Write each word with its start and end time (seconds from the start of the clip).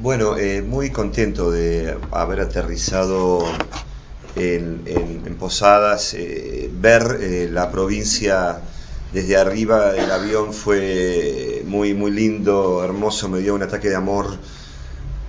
Bueno, 0.00 0.36
eh, 0.38 0.62
muy 0.62 0.90
contento 0.90 1.50
de 1.50 1.98
haber 2.12 2.38
aterrizado 2.38 3.44
en, 4.36 5.36
Posadas, 5.40 6.14
eh, 6.14 6.70
ver 6.72 7.18
eh, 7.20 7.48
la 7.50 7.72
provincia 7.72 8.60
desde 9.12 9.36
arriba 9.36 9.92
del 9.92 10.08
avión 10.12 10.52
fue 10.54 11.64
muy, 11.66 11.94
muy 11.94 12.12
lindo, 12.12 12.84
hermoso, 12.84 13.28
me 13.28 13.40
dio 13.40 13.56
un 13.56 13.62
ataque 13.64 13.88
de 13.88 13.96
amor 13.96 14.36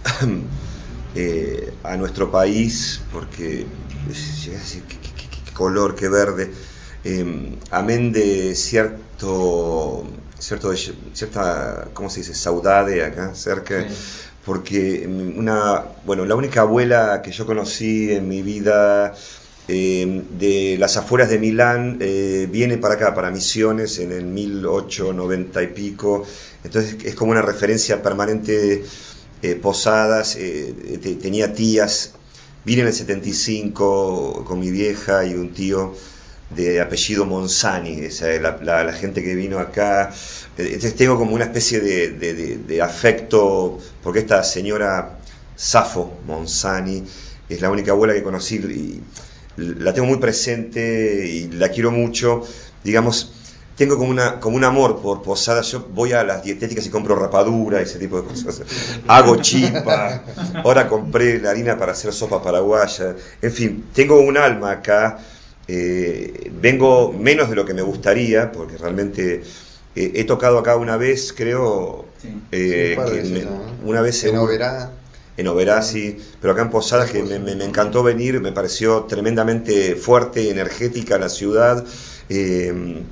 a 1.83 1.97
nuestro 1.97 2.29
país, 2.29 3.01
porque 3.11 3.65
qué, 4.87 5.53
color, 5.53 5.95
qué 5.95 6.09
verde, 6.09 6.51
amén 7.71 8.11
de 8.11 8.53
cierto, 8.55 10.05
cierto, 10.37 10.71
cierta, 11.13 11.87
¿cómo 11.93 12.09
se 12.11 12.19
dice?, 12.19 12.35
saudade 12.35 13.03
acá 13.03 13.33
cerca 13.33 13.87
porque 14.45 15.07
mm, 15.07 15.37
una, 15.37 15.83
bueno, 16.05 16.25
la 16.25 16.35
única 16.35 16.61
abuela 16.61 17.21
que 17.21 17.31
yo 17.31 17.45
conocí 17.45 18.11
en 18.11 18.27
mi 18.27 18.41
vida 18.41 19.13
eh, 19.67 20.23
de 20.39 20.77
las 20.79 20.97
afueras 20.97 21.29
de 21.29 21.37
Milán 21.37 21.97
eh, 22.01 22.47
viene 22.49 22.77
para 22.77 22.95
acá, 22.95 23.13
para 23.13 23.29
Misiones, 23.31 23.99
en 23.99 24.11
el 24.11 24.25
1890 24.25 25.63
y 25.63 25.67
pico, 25.67 26.25
entonces 26.63 26.97
es 27.03 27.15
como 27.15 27.31
una 27.31 27.41
referencia 27.41 28.01
permanente, 28.01 28.83
eh, 29.41 29.55
Posadas, 29.55 30.37
tenía 31.21 31.53
tías, 31.53 32.13
vine 32.65 32.81
en 32.81 32.87
el 32.87 32.93
75 32.93 34.43
con 34.45 34.59
mi 34.59 34.69
vieja 34.69 35.23
y 35.25 35.33
un 35.33 35.53
tío 35.53 35.93
de 36.49 36.81
apellido 36.81 37.25
Monzani, 37.25 38.09
la, 38.41 38.93
gente 38.93 39.23
que 39.23 39.35
vino 39.35 39.59
acá. 39.59 40.11
Entonces 40.57 40.95
tengo 40.95 41.17
como 41.17 41.35
una 41.35 41.45
especie 41.45 41.79
de, 41.79 42.81
afecto, 42.81 43.79
porque 44.03 44.19
esta 44.19 44.43
señora 44.43 45.19
Safo 45.55 46.19
Monzani 46.25 47.03
es 47.49 47.61
la 47.61 47.69
única 47.69 47.91
abuela 47.91 48.13
que 48.13 48.23
conocí 48.23 48.55
y 48.55 49.01
la 49.57 49.93
tengo 49.93 50.07
muy 50.07 50.17
presente 50.17 51.27
y 51.27 51.49
la 51.51 51.69
quiero 51.69 51.91
mucho. 51.91 52.43
Digamos, 52.83 53.33
tengo 53.75 53.97
como, 53.97 54.09
una, 54.09 54.39
como 54.39 54.57
un 54.57 54.63
amor 54.63 55.01
por 55.01 55.21
Posada. 55.21 55.61
Yo 55.61 55.87
voy 55.93 56.13
a 56.13 56.23
las 56.23 56.43
dietéticas 56.43 56.85
y 56.85 56.89
compro 56.89 57.15
rapadura, 57.15 57.81
ese 57.81 57.99
tipo 57.99 58.21
de 58.21 58.27
cosas. 58.27 58.61
Hago 59.07 59.37
chipa. 59.37 60.23
Ahora 60.63 60.87
compré 60.87 61.39
la 61.39 61.51
harina 61.51 61.77
para 61.77 61.91
hacer 61.91 62.13
sopa 62.13 62.41
paraguaya. 62.41 63.15
En 63.41 63.51
fin, 63.51 63.85
tengo 63.93 64.19
un 64.19 64.37
alma 64.37 64.71
acá 64.71 65.19
eh, 65.71 66.49
vengo 66.59 67.13
menos 67.13 67.47
de 67.51 67.55
lo 67.55 67.63
que 67.63 67.75
me 67.75 67.83
gustaría, 67.83 68.51
porque 68.51 68.75
realmente 68.75 69.43
eh, 69.95 70.11
he 70.15 70.23
tocado 70.23 70.57
acá 70.57 70.75
una 70.75 70.97
vez, 70.97 71.31
creo, 71.31 72.05
eh, 72.51 72.97
una 73.83 74.01
vez 74.01 74.23
en, 74.23 74.35
Oberá. 74.37 74.89
En 75.37 75.47
Oberá, 75.47 75.83
sí, 75.83 76.17
pero 76.41 76.53
acá 76.53 76.63
en 76.63 76.71
Posadas 76.71 77.11
que 77.11 77.21
me, 77.21 77.51
encantó 77.63 78.01
venir, 78.01 78.41
me 78.41 78.51
pareció 78.51 79.03
tremendamente 79.03 79.95
fuerte, 79.95 80.49
energética 80.49 81.19
la 81.19 81.29
ciudad. 81.29 81.85
me 82.27 83.03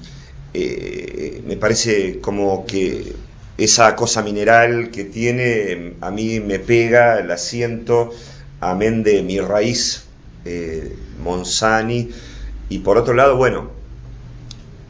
parece 1.60 2.20
como 2.22 2.66
que 2.66 3.14
esa 3.60 3.96
cosa 3.96 4.24
mineral 4.24 4.90
que 4.90 5.04
tiene 5.04 5.94
a 6.02 6.10
mí 6.10 6.40
me 6.40 6.58
pega, 6.58 7.22
la 7.22 7.38
siento, 7.38 8.16
amén 8.62 9.04
de 9.04 9.22
mi 9.22 9.40
raíz, 9.40 10.06
Monsani 11.24 12.10
y 12.70 12.80
por 12.80 12.98
otro 12.98 13.14
lado, 13.14 13.36
bueno, 13.36 13.72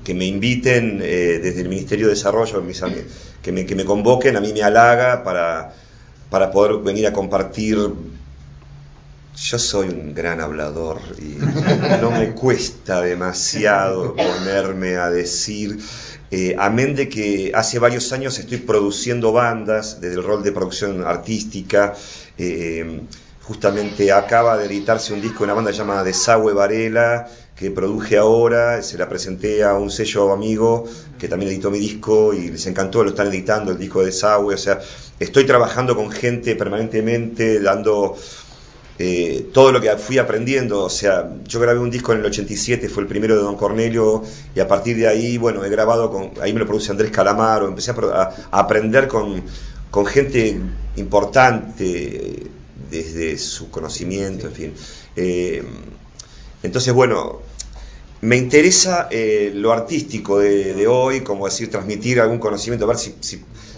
que 0.04 0.14
me 0.14 0.26
inviten 0.26 1.02
eh, 1.04 1.40
desde 1.44 1.62
el 1.62 1.70
Ministerio 1.70 2.08
de 2.08 2.14
Desarrollo, 2.14 2.64
que 3.42 3.52
me, 3.52 3.66
que 3.66 3.76
me 3.76 3.86
convoquen, 3.86 4.38
a 4.38 4.40
mí 4.40 4.54
me 4.54 4.64
halaga 4.64 5.24
para, 5.24 5.74
para 6.30 6.52
poder 6.52 6.78
venir 6.78 7.08
a 7.08 7.14
compartir. 7.14 7.78
Yo 9.36 9.60
soy 9.60 9.90
un 9.90 10.16
gran 10.16 10.42
hablador 10.42 11.00
y 11.20 11.38
no 12.02 12.10
me 12.10 12.32
cuesta 12.32 13.02
demasiado 13.02 14.16
ponerme 14.16 14.96
a 14.96 15.12
decir, 15.12 15.78
eh, 16.32 16.56
amén 16.58 16.96
de 16.96 17.08
que 17.08 17.52
hace 17.54 17.78
varios 17.78 18.12
años 18.14 18.40
estoy 18.40 18.58
produciendo 18.58 19.32
bandas 19.34 20.02
desde 20.02 20.16
el 20.16 20.24
rol 20.24 20.42
de 20.42 20.54
producción 20.54 21.06
artística. 21.06 21.94
Eh, 22.38 23.02
justamente 23.44 24.12
acaba 24.12 24.58
de 24.58 24.66
editarse 24.66 25.14
un 25.14 25.22
disco 25.22 25.40
de 25.40 25.44
una 25.46 25.54
banda 25.54 25.72
llamada 25.72 26.04
Desagüe 26.04 26.54
Varela, 26.54 27.30
que 27.58 27.72
produje 27.72 28.18
ahora, 28.18 28.84
se 28.84 29.00
la 29.00 29.10
presenté 29.10 29.64
a 29.64 29.74
un 29.74 29.90
sello 29.90 30.32
amigo 30.32 30.86
que 31.18 31.28
también 31.28 31.52
editó 31.52 31.72
mi 31.72 31.80
disco 31.80 32.32
y 32.34 32.50
les 32.52 32.66
encantó, 32.68 33.04
lo 33.04 33.10
están 33.10 33.28
editando 33.28 33.72
el 33.72 33.80
disco 33.80 34.02
de 34.02 34.08
Desagüe, 34.08 34.54
o 34.54 34.58
sea, 34.58 34.80
estoy 35.20 35.46
trabajando 35.46 35.96
con 35.96 36.12
gente 36.12 36.56
permanentemente, 36.56 37.60
dando 37.60 38.16
eh, 39.00 39.48
todo 39.54 39.72
lo 39.72 39.82
que 39.82 39.90
fui 39.98 40.20
aprendiendo, 40.20 40.84
o 40.84 40.90
sea, 40.90 41.32
yo 41.46 41.60
grabé 41.60 41.80
un 41.80 41.90
disco 41.90 42.14
en 42.14 42.20
el 42.20 42.26
87, 42.26 42.90
fue 42.90 43.02
el 43.02 43.10
primero 43.10 43.36
de 43.36 43.42
Don 43.42 43.56
Cornelio, 43.56 44.24
y 44.56 44.60
a 44.60 44.68
partir 44.68 44.96
de 44.96 45.08
ahí, 45.08 45.40
bueno, 45.40 45.66
he 45.66 45.70
grabado 45.70 46.12
con, 46.12 46.34
ahí 46.40 46.54
me 46.54 46.60
lo 46.60 46.68
produce 46.68 46.92
Andrés 46.92 47.10
Calamaro, 47.10 47.68
empecé 47.68 47.90
a, 47.90 48.34
aprender 48.52 49.08
con, 49.08 49.42
con 49.90 50.06
gente 50.06 50.60
importante 50.96 52.52
desde 52.92 53.40
su 53.40 53.72
conocimiento, 53.72 54.46
en 54.46 54.54
fin. 54.54 54.74
Eh, 55.16 55.64
entonces, 56.62 56.94
bueno, 56.94 57.47
me 58.22 58.36
interesa 58.38 59.08
eh, 59.12 59.52
lo 59.54 59.72
artístico 59.72 60.40
de, 60.40 60.88
hoy, 60.88 61.22
como 61.22 61.46
decir, 61.46 61.70
transmitir 61.70 62.20
algún 62.20 62.40
conocimiento, 62.40 62.86
a 62.86 62.88
ver 62.88 62.98
si, 62.98 63.16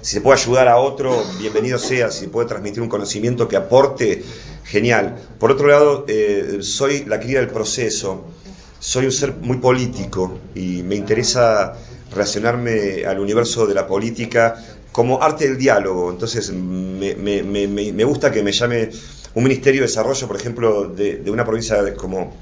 se 0.02 0.22
puede 0.22 0.40
ayudar 0.40 0.70
a 0.70 0.78
otro, 0.78 1.24
bienvenido 1.40 1.78
sea, 1.78 2.10
si 2.10 2.28
puede 2.28 2.48
transmitir 2.48 2.82
un 2.82 2.88
conocimiento 2.88 3.48
que 3.48 3.58
aporte, 3.58 4.24
genial. 4.64 5.18
Por 5.40 5.52
otro 5.52 5.68
lado, 5.68 6.06
eh, 6.08 6.60
soy 6.62 7.04
la 7.06 7.20
cría 7.20 7.40
del 7.40 7.50
proceso, 7.50 8.26
soy 8.80 9.06
un 9.06 9.12
ser 9.12 9.34
muy 9.42 9.58
político 9.58 10.40
y 10.56 10.84
me 10.84 10.96
interesa 10.96 11.74
relacionarme 12.12 13.06
al 13.06 13.20
universo 13.20 13.68
de 13.68 13.74
la 13.74 13.88
política 13.88 14.56
como 14.94 15.22
arte 15.22 15.50
del 15.50 15.58
diálogo. 15.58 16.12
Entonces, 16.12 16.52
me, 16.52 18.04
gusta 18.06 18.32
que 18.32 18.42
me 18.42 18.54
llame 18.54 18.90
un 19.34 19.44
Ministerio 19.44 19.82
de 19.82 19.88
Desarrollo, 19.88 20.28
por 20.28 20.38
ejemplo, 20.38 20.88
de 20.88 21.30
una 21.30 21.44
provincia 21.44 21.94
como 21.96 22.34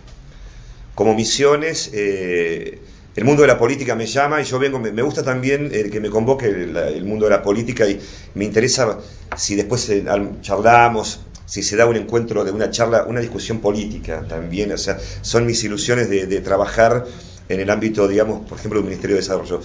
como 0.97 1.13
misiones. 1.13 1.91
Eh, 1.93 2.79
el 3.15 3.23
mundo 3.23 3.43
de 3.43 3.47
la 3.47 3.57
política 3.59 3.95
me 3.95 4.07
llama 4.07 4.41
y 4.41 4.45
yo 4.45 4.57
vengo, 4.57 4.79
me, 4.79 5.01
gusta 5.03 5.23
también 5.23 5.69
eh, 5.71 5.89
que 5.91 5.99
me 5.99 6.09
convoque 6.09 6.47
el, 6.47 7.05
mundo 7.05 7.25
de 7.25 7.31
la 7.31 7.43
política 7.43 7.87
y 7.87 7.99
me 8.33 8.45
interesa 8.45 8.97
si 9.35 9.55
después 9.55 9.87
eh, 9.89 10.03
charlamos, 10.41 11.21
si 11.45 11.61
se 11.61 11.75
da 11.75 11.85
un 11.85 11.97
encuentro 11.97 12.43
de 12.43 12.51
una 12.51 12.71
charla, 12.71 13.03
una 13.03 13.19
discusión 13.19 13.59
política 13.59 14.25
también, 14.27 14.71
o 14.71 14.77
sea, 14.77 14.97
son 15.21 15.45
mis 15.45 15.63
ilusiones 15.63 16.09
de, 16.09 16.41
trabajar 16.41 17.05
en 17.47 17.59
el 17.59 17.69
ámbito, 17.69 18.07
digamos, 18.07 18.47
por 18.47 18.57
ejemplo, 18.57 18.79
del 18.79 18.89
Ministerio 18.89 19.15
de 19.15 19.21
Desarrollo. 19.21 19.61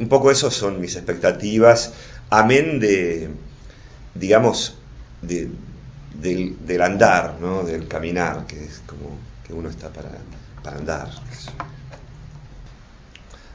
un 0.00 0.08
poco 0.08 0.32
eso 0.32 0.50
son 0.50 0.80
mis 0.80 0.96
expectativas, 0.96 1.92
amén 2.28 2.80
de, 2.80 3.28
digamos, 4.14 4.76
del, 5.22 6.82
andar, 6.82 7.36
¿no? 7.40 7.62
del 7.62 7.86
caminar, 7.86 8.46
que 8.46 8.64
es 8.64 8.82
como 8.86 9.31
que 9.52 9.58
uno 9.58 9.68
está 9.68 9.90
para, 9.90 10.10
andar. 10.76 11.10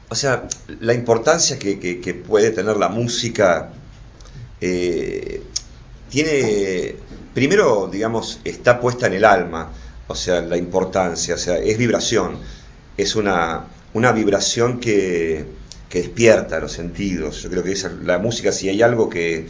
O 0.08 0.14
sea, 0.14 0.46
la 0.80 0.94
importancia 0.94 1.58
que, 1.58 2.22
puede 2.26 2.50
tener 2.50 2.76
la 2.76 2.88
música 2.88 3.70
eh, 4.60 5.42
tiene, 6.08 6.96
primero, 7.34 7.88
digamos, 7.90 8.40
está 8.44 8.80
puesta 8.80 9.06
en 9.06 9.14
el 9.14 9.24
alma, 9.24 9.70
o 10.06 10.14
sea, 10.14 10.40
la 10.40 10.56
importancia, 10.56 11.34
o 11.34 11.38
sea, 11.38 11.58
es 11.58 11.76
vibración, 11.76 12.38
es 12.96 13.14
una, 13.16 13.66
una 13.92 14.12
vibración 14.12 14.80
que, 14.80 15.44
que 15.88 15.98
despierta 16.00 16.60
los 16.60 16.72
sentidos. 16.72 17.42
Yo 17.42 17.50
creo 17.50 17.62
que 17.62 17.74
la 18.04 18.18
música, 18.18 18.52
si 18.52 18.68
hay 18.68 18.80
algo 18.82 19.08
que, 19.10 19.48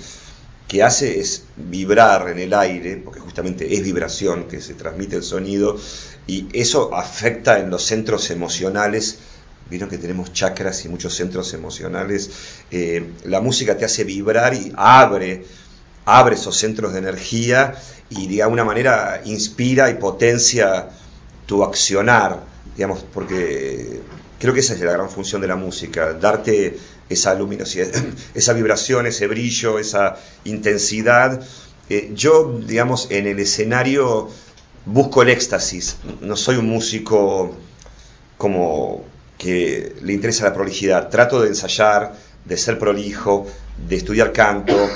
que 0.68 0.82
hace 0.82 1.18
es 1.18 1.44
vibrar 1.56 2.28
en 2.28 2.38
el 2.38 2.52
aire, 2.52 2.98
porque 2.98 3.20
justamente 3.20 3.74
es 3.74 3.82
vibración 3.82 4.44
que 4.44 4.60
se 4.60 4.74
transmite 4.74 5.16
el 5.16 5.22
sonido, 5.22 5.80
y 6.26 6.46
eso 6.52 6.94
afecta 6.94 7.58
en 7.58 7.70
los 7.70 7.82
centros 7.82 8.30
emocionales. 8.30 9.18
Vieron 9.70 9.88
que 9.88 9.96
tenemos 9.96 10.32
chakras 10.34 10.84
y 10.84 10.90
muchos 10.90 11.14
centros 11.14 11.54
emocionales. 11.54 12.30
Eh, 12.70 13.12
la 13.24 13.40
música 13.40 13.78
te 13.78 13.86
hace 13.86 14.04
vibrar 14.04 14.52
y 14.52 14.70
abre, 14.76 15.44
abre 16.04 16.34
esos 16.34 16.56
centros 16.56 16.92
de 16.92 16.98
energía 16.98 17.74
y 18.10 18.28
de 18.28 18.42
alguna 18.42 18.64
manera 18.64 19.22
inspira 19.24 19.90
y 19.90 19.94
potencia 19.94 20.90
tu 21.46 21.64
accionar, 21.64 22.44
digamos, 22.76 23.04
porque 23.12 24.00
creo 24.38 24.52
que 24.52 24.60
esa 24.60 24.74
es 24.74 24.80
la 24.80 24.92
gran 24.92 25.08
función 25.08 25.40
de 25.40 25.48
la 25.48 25.56
música, 25.56 26.12
darte 26.12 26.78
esa 27.08 27.34
luminosidad, 27.34 27.88
esa 28.34 28.52
vibración, 28.52 29.06
ese 29.06 29.26
brillo, 29.26 29.78
esa 29.78 30.16
intensidad. 30.44 31.40
Eh, 31.88 32.12
yo, 32.14 32.60
digamos, 32.66 33.08
en 33.10 33.26
el 33.26 33.38
escenario 33.38 34.28
busco 34.84 35.22
el 35.22 35.28
éxtasis, 35.28 35.96
no 36.20 36.36
soy 36.36 36.56
un 36.56 36.68
músico 36.68 37.54
como 38.38 39.04
que 39.36 39.94
le 40.02 40.12
interesa 40.12 40.44
la 40.44 40.54
prolijidad, 40.54 41.08
trato 41.10 41.40
de 41.40 41.48
ensayar, 41.48 42.14
de 42.44 42.56
ser 42.56 42.78
prolijo, 42.78 43.46
de 43.88 43.96
estudiar 43.96 44.32
canto, 44.32 44.88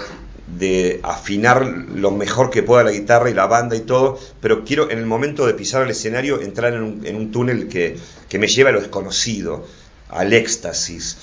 de 0.58 1.00
afinar 1.02 1.64
lo 1.64 2.10
mejor 2.10 2.50
que 2.50 2.62
pueda 2.62 2.84
la 2.84 2.90
guitarra 2.90 3.30
y 3.30 3.34
la 3.34 3.46
banda 3.46 3.76
y 3.76 3.80
todo, 3.80 4.18
pero 4.40 4.64
quiero 4.64 4.90
en 4.90 4.98
el 4.98 5.06
momento 5.06 5.46
de 5.46 5.54
pisar 5.54 5.82
el 5.82 5.90
escenario 5.90 6.40
entrar 6.40 6.74
en 6.74 7.16
un, 7.16 7.30
túnel 7.30 7.68
que, 7.68 7.96
que, 8.28 8.38
me 8.38 8.48
lleva 8.48 8.70
a 8.70 8.72
lo 8.72 8.80
desconocido, 8.80 9.66
al 10.08 10.32
éxtasis. 10.32 11.16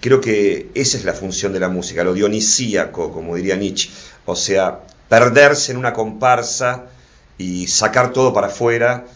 Creo 0.00 0.20
que 0.20 0.70
esa 0.74 0.98
es 0.98 1.04
la 1.04 1.14
función 1.14 1.52
de 1.52 1.60
la 1.60 1.68
música, 1.68 2.04
lo 2.04 2.14
dionisíaco, 2.14 3.12
como 3.12 3.36
diría 3.36 3.56
Nietzsche, 3.56 3.90
o 4.24 4.36
sea, 4.36 4.80
perderse 5.08 5.72
en 5.72 5.78
una 5.78 5.92
comparsa 5.92 6.86
y 7.38 7.66
sacar 7.66 8.12
todo 8.12 8.32
para 8.32 8.48
afuera 8.48 9.06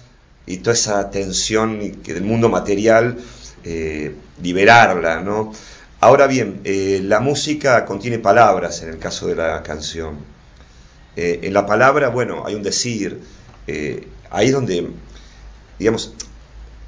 y 0.46 0.58
toda 0.58 0.74
esa 0.74 1.10
tensión 1.10 2.02
del 2.02 2.22
mundo 2.22 2.48
material, 2.48 3.18
eh, 3.64 4.14
liberarla, 4.42 5.20
¿no? 5.20 5.52
Ahora 6.00 6.26
bien, 6.26 6.60
eh, 6.64 7.00
la 7.04 7.20
música 7.20 7.84
contiene 7.84 8.18
palabras 8.18 8.82
en 8.82 8.88
el 8.88 8.98
caso 8.98 9.26
de 9.26 9.36
la 9.36 9.62
canción. 9.62 10.16
Eh, 11.14 11.40
en 11.42 11.52
la 11.52 11.66
palabra, 11.66 12.08
bueno, 12.08 12.44
hay 12.46 12.54
un 12.54 12.62
decir, 12.62 13.20
ahí 14.30 14.46
es 14.46 14.52
donde, 14.52 14.88
digamos, 15.78 16.14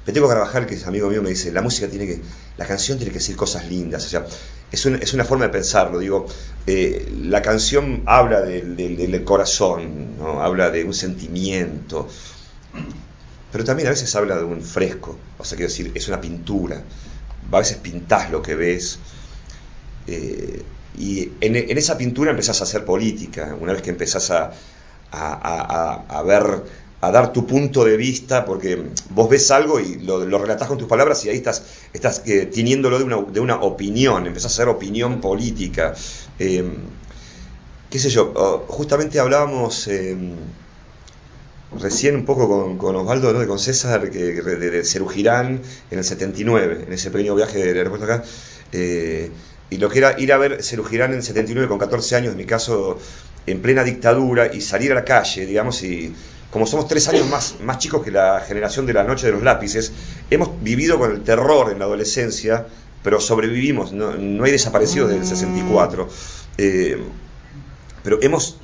Peteco 0.05 0.27
Carvajal, 0.27 0.65
que 0.65 0.75
es 0.75 0.85
amigo 0.85 1.09
mío, 1.09 1.21
me 1.21 1.29
dice, 1.29 1.51
la 1.51 1.61
música 1.61 1.87
tiene 1.87 2.07
que, 2.07 2.21
la 2.57 2.65
canción 2.65 2.97
tiene 2.97 3.11
que 3.11 3.19
decir 3.19 3.35
cosas 3.35 3.67
lindas, 3.67 4.05
o 4.05 4.09
sea, 4.09 4.25
es 4.71 4.85
una, 4.85 4.97
es 4.97 5.13
una 5.13 5.23
forma 5.23 5.45
de 5.45 5.51
pensarlo, 5.51 5.99
digo, 5.99 6.27
la 6.65 7.41
canción 7.41 8.03
habla 8.05 8.41
del, 8.41 8.75
del 8.75 9.23
corazón, 9.23 10.15
habla 10.39 10.69
de 10.69 10.83
un 10.83 10.93
sentimiento, 10.93 12.07
pero 13.51 13.63
también 13.63 13.87
a 13.87 13.91
veces 13.91 14.15
habla 14.15 14.37
de 14.37 14.43
un 14.43 14.61
fresco, 14.61 15.17
o 15.37 15.45
sea, 15.45 15.55
quiero 15.55 15.69
decir, 15.69 15.91
es 15.93 16.07
una 16.07 16.19
pintura, 16.19 16.81
a 17.51 17.57
veces 17.59 17.77
pintás 17.77 18.31
lo 18.31 18.41
que 18.41 18.55
ves, 18.55 18.97
eh, 20.07 20.63
y 20.97 21.31
en, 21.41 21.55
esa 21.77 21.97
pintura 21.97 22.31
empezás 22.31 22.61
a 22.61 22.63
hacer 22.65 22.85
política, 22.85 23.55
una 23.59 23.73
vez 23.73 23.81
que 23.81 23.89
empezás 23.89 24.31
a, 24.31 24.51
a, 25.11 26.23
ver, 26.23 26.63
a 27.07 27.11
dar 27.11 27.33
tu 27.33 27.45
punto 27.45 27.83
de 27.83 27.97
vista, 27.97 28.45
porque 28.45 28.81
vos 29.09 29.29
ves 29.29 29.51
algo 29.51 29.79
y 29.79 29.99
lo, 29.99 30.25
lo 30.25 30.37
relatás 30.37 30.67
con 30.67 30.77
tus 30.77 30.87
palabras 30.87 31.23
y 31.25 31.29
ahí 31.29 31.37
estás, 31.37 31.63
estás 31.93 32.21
eh, 32.25 32.45
teniéndolo 32.45 32.97
de 32.97 33.03
una, 33.03 33.21
de 33.21 33.39
una 33.39 33.55
opinión, 33.61 34.25
empezás 34.27 34.51
a 34.51 34.55
hacer 34.55 34.67
opinión 34.69 35.21
política. 35.21 35.93
Eh, 36.39 36.63
qué 37.89 37.99
sé 37.99 38.09
yo, 38.09 38.33
justamente 38.67 39.19
hablábamos 39.19 39.87
recién 41.79 42.15
un 42.15 42.25
poco 42.25 42.47
con, 42.47 42.77
con 42.77 42.95
Osvaldo, 42.95 43.33
¿no? 43.33 43.45
con 43.47 43.59
César, 43.59 44.09
que, 44.09 44.19
de, 44.19 44.55
de 44.57 44.77
en 44.77 45.97
el 45.97 46.03
79, 46.03 46.85
en 46.87 46.93
ese 46.93 47.11
pequeño 47.11 47.35
viaje 47.35 47.59
del 47.59 47.77
aeropuerto 47.77 48.05
acá. 48.05 48.23
Eh, 48.71 49.31
y 49.69 49.77
lo 49.77 49.89
que 49.89 49.99
era 49.99 50.19
ir 50.19 50.31
a 50.33 50.37
ver 50.37 50.63
Cerugirán 50.63 51.11
en 51.11 51.17
el 51.17 51.23
79 51.23 51.67
con 51.67 51.79
14 51.79 52.15
años, 52.15 52.31
en 52.31 52.37
mi 52.37 52.45
caso, 52.45 52.99
en 53.47 53.61
plena 53.61 53.83
dictadura, 53.83 54.53
y 54.53 54.61
salir 54.61 54.91
a 54.91 54.95
la 54.95 55.03
calle, 55.03 55.45
digamos, 55.45 55.81
y 55.83 56.13
como 56.53 56.67
somos 56.67 56.87
tres 56.87 57.07
años 57.07 57.27
más, 57.27 57.55
más 57.61 57.79
chicos 57.79 58.03
que 58.03 58.11
la 58.11 58.39
generación 58.39 58.85
de 58.85 58.93
la 58.93 59.03
noche 59.03 59.25
de 59.25 59.33
los 59.33 59.41
lápices, 59.41 59.91
hemos 60.29 60.63
vivido 60.63 60.99
con 60.99 61.11
el 61.11 61.23
terror 61.23 61.71
en 61.71 61.79
la 61.79 61.85
adolescencia, 61.85 62.67
pero 63.03 63.19
sobrevivimos, 63.19 63.91
no, 63.91 64.13
no 64.13 64.43
hay 64.43 64.51
desaparecidos 64.51 65.09
del 65.09 65.25
64. 65.25 66.07
Eh, 66.59 67.03
pero 68.03 68.21
hemos 68.21 68.59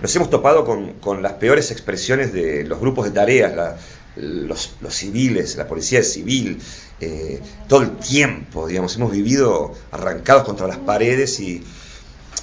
nos 0.00 0.14
hemos 0.14 0.30
topado 0.30 0.64
con, 0.64 1.22
las 1.22 1.34
peores 1.34 1.70
expresiones 1.70 2.32
de 2.32 2.64
los 2.64 2.78
grupos 2.78 3.04
de 3.06 3.10
tareas, 3.10 3.76
los, 4.16 4.70
civiles, 4.90 5.56
la 5.56 5.66
policía 5.66 6.02
civil, 6.02 6.60
eh, 7.00 7.40
todo 7.68 7.82
el 7.82 7.96
tiempo, 7.96 8.66
digamos, 8.66 8.94
hemos 8.96 9.10
vivido 9.10 9.74
arrancados 9.90 10.44
contra 10.44 10.66
las 10.68 10.78
paredes 10.78 11.40
y 11.40 11.64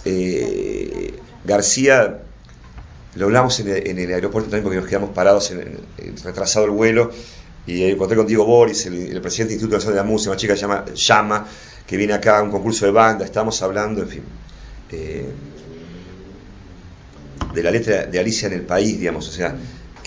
eh, 0.03 1.18
García, 1.45 2.19
lo 3.15 3.25
hablamos 3.25 3.59
en 3.59 3.97
el, 3.97 4.13
aeropuerto 4.13 4.50
también 4.50 4.63
porque 4.63 4.79
nos 4.79 4.88
quedamos 4.88 5.12
parados, 5.12 5.51
en, 5.51 5.77
retrasado 6.23 6.65
el 6.65 6.71
vuelo, 6.71 7.12
y 7.65 7.83
encontré 7.83 8.17
con 8.17 8.27
Diego 8.27 8.45
Boris, 8.45 8.85
el, 8.85 9.21
presidente 9.21 9.53
del 9.53 9.62
Instituto 9.62 9.75
Nacional 9.77 9.95
de 9.95 10.01
la 10.01 10.07
Música, 10.07 10.31
una 10.31 10.38
chica 10.38 10.56
que 10.56 10.95
llama 10.95 11.47
que 11.88 11.97
viene 11.97 12.13
acá 12.13 12.39
a 12.39 12.44
un 12.44 12.51
concurso 12.51 12.85
de 12.85 12.91
banda, 12.91 13.25
estábamos 13.25 13.62
hablando, 13.62 14.01
en 14.01 14.09
fin. 14.09 14.23
Eh, 14.91 15.25
de 17.53 17.63
la 17.63 17.71
letra 17.71 18.06
de 18.06 18.19
Alicia 18.19 18.47
en 18.47 18.53
el 18.53 18.62
país, 18.62 19.00
digamos, 19.00 19.29
o 19.29 19.31
sea, 19.31 19.56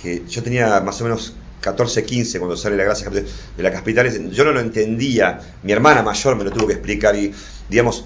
que 0.01 0.25
yo 0.29 0.43
tenía 0.43 0.81
más 0.81 1.01
o 1.01 1.05
menos 1.05 1.35
14, 1.61 2.05
15 2.05 2.39
cuando 2.39 2.57
sale 2.57 2.77
la 2.77 2.85
gracia 2.85 3.11
de 3.11 3.63
las 3.63 3.73
capitales, 3.73 4.21
yo 4.31 4.45
no 4.45 4.53
lo 4.53 4.61
entendía, 4.61 5.41
mi 5.63 5.73
hermana 5.73 6.03
mayor 6.03 6.37
me 6.37 6.45
lo 6.45 6.51
tuvo 6.51 6.67
que 6.67 6.75
explicar 6.75 7.17
y, 7.17 7.33
digamos, 7.69 8.05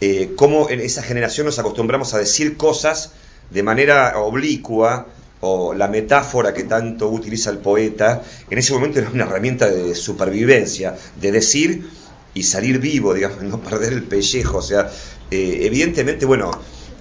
eh, 0.00 0.32
cómo 0.36 0.70
en 0.70 0.80
esa 0.80 1.02
generación 1.02 1.46
nos 1.46 1.58
acostumbramos 1.58 2.14
a 2.14 2.18
decir 2.18 2.56
cosas 2.56 3.12
de 3.50 3.62
manera 3.62 4.18
oblicua, 4.18 5.06
o 5.40 5.72
la 5.74 5.88
metáfora 5.88 6.52
que 6.52 6.64
tanto 6.64 7.08
utiliza 7.08 7.50
el 7.50 7.58
poeta, 7.58 8.22
en 8.50 8.58
ese 8.58 8.72
momento 8.72 8.98
era 8.98 9.10
una 9.10 9.24
herramienta 9.24 9.68
de 9.68 9.94
supervivencia, 9.94 10.96
de 11.20 11.32
decir 11.32 11.88
y 12.34 12.42
salir 12.42 12.78
vivo, 12.78 13.14
digamos, 13.14 13.42
no 13.42 13.60
perder 13.60 13.92
el 13.92 14.02
pellejo, 14.02 14.58
o 14.58 14.62
sea, 14.62 14.90
eh, 15.30 15.60
evidentemente, 15.62 16.26
bueno, 16.26 16.50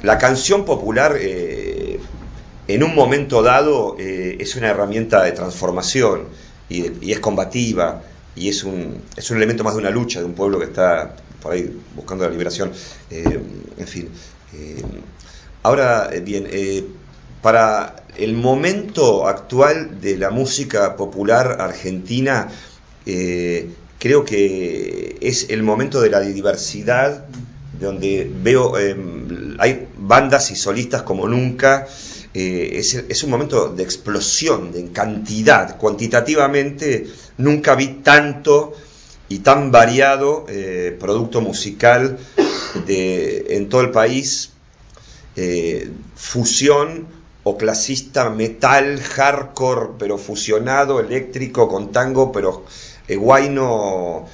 la 0.04 0.18
canción 0.18 0.66
popular 0.66 1.18
eh, 1.20 2.00
en 2.68 2.84
un 2.84 2.94
momento 2.94 3.42
dado 3.42 3.96
eh, 3.98 4.38
es 4.40 4.56
una 4.56 4.70
herramienta 4.70 5.24
de 5.24 5.32
transformación 5.32 6.26
y, 6.70 7.12
es 7.12 7.20
combativa 7.20 8.04
y 8.36 8.50
es 8.50 8.64
un, 8.64 9.02
es 9.16 9.32
un 9.32 9.38
elemento 9.38 9.64
más 9.64 9.74
de 9.74 9.80
una 9.80 9.90
lucha 9.90 10.20
de 10.20 10.26
un 10.26 10.34
pueblo 10.34 10.60
que 10.60 10.66
está 10.66 11.16
por 11.42 11.54
ahí 11.54 11.76
buscando 11.96 12.26
la 12.26 12.30
liberación. 12.30 12.72
En 13.10 13.88
fin. 13.88 14.10
Ahora 15.68 16.10
bien, 16.24 16.48
para 17.42 17.96
el 18.18 18.34
momento 18.34 19.28
actual 19.28 20.00
de 20.02 20.18
la 20.18 20.30
música 20.30 20.96
popular 20.96 21.58
argentina, 21.60 22.48
creo 23.06 24.24
que 24.26 25.18
es 25.22 25.50
el 25.50 25.64
momento 25.64 26.02
de 26.02 26.10
la 26.10 26.22
diversidad 26.22 27.26
donde 27.80 28.30
veo, 28.44 28.78
em, 28.78 29.56
hay 29.60 29.88
bandas 29.98 30.52
y 30.52 30.56
solistas 30.56 31.04
como 31.04 31.28
nunca, 31.28 31.88
eh, 32.34 32.82
es, 33.10 33.24
un 33.24 33.30
momento 33.30 33.70
de 33.70 33.84
explosión, 33.84 34.72
de 34.72 34.92
cantidad, 34.92 35.78
cuantitativamente 35.78 37.08
nunca 37.38 37.76
vi 37.76 38.00
tanto 38.04 38.74
y 39.30 39.40
tan 39.40 39.72
variado 39.72 40.46
eh, 40.48 40.96
producto 41.00 41.42
musical 41.42 42.18
de, 42.86 43.46
en 43.50 43.70
todo 43.70 43.82
el 43.82 43.92
país, 43.92 44.52
eh, 45.38 45.90
fusión 46.16 47.08
o 47.44 47.58
clasista 47.58 48.30
metal, 48.30 49.00
hardcore, 49.00 49.92
pero 49.98 50.18
fusionado, 50.18 51.00
eléctrico, 51.00 51.70
con 51.70 51.92
tango, 51.94 52.32
pero 52.32 52.66
guayno 53.08 54.26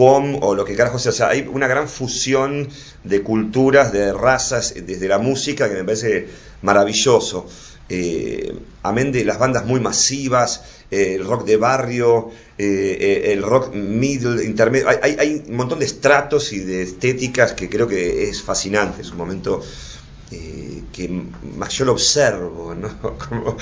o 0.00 0.54
lo 0.54 0.64
que 0.64 0.74
carajo 0.74 0.98
sea. 0.98 1.10
O 1.10 1.14
sea, 1.14 1.28
hay 1.28 1.48
una 1.52 1.68
gran 1.68 1.88
fusión 1.88 2.68
de 3.04 3.22
culturas, 3.22 3.92
de 3.92 4.12
razas, 4.12 4.74
desde 4.74 5.08
la 5.08 5.18
música 5.18 5.68
que 5.68 5.74
me 5.74 5.84
parece 5.84 6.28
maravilloso. 6.62 7.46
Eh, 7.88 8.54
amén 8.84 9.10
de 9.10 9.24
las 9.24 9.38
bandas 9.38 9.66
muy 9.66 9.80
masivas, 9.80 10.62
eh, 10.90 11.16
el 11.16 11.26
rock 11.26 11.44
de 11.44 11.56
barrio, 11.56 12.30
eh, 12.56 13.32
el 13.32 13.42
rock 13.42 13.74
middle, 13.74 14.44
intermedio. 14.44 14.88
Hay, 14.88 15.44
un 15.48 15.56
montón 15.56 15.80
de 15.80 15.86
estratos 15.86 16.52
y 16.52 16.60
de 16.60 16.82
estéticas 16.82 17.52
que 17.52 17.68
creo 17.68 17.86
que 17.86 18.28
es 18.28 18.42
fascinante. 18.42 19.02
Es 19.02 19.10
un 19.10 19.18
momento 19.18 19.62
que 20.92 21.08
más 21.56 21.72
yo 21.72 21.84
lo 21.84 21.92
observo 21.92 22.74
¿no? 22.74 23.16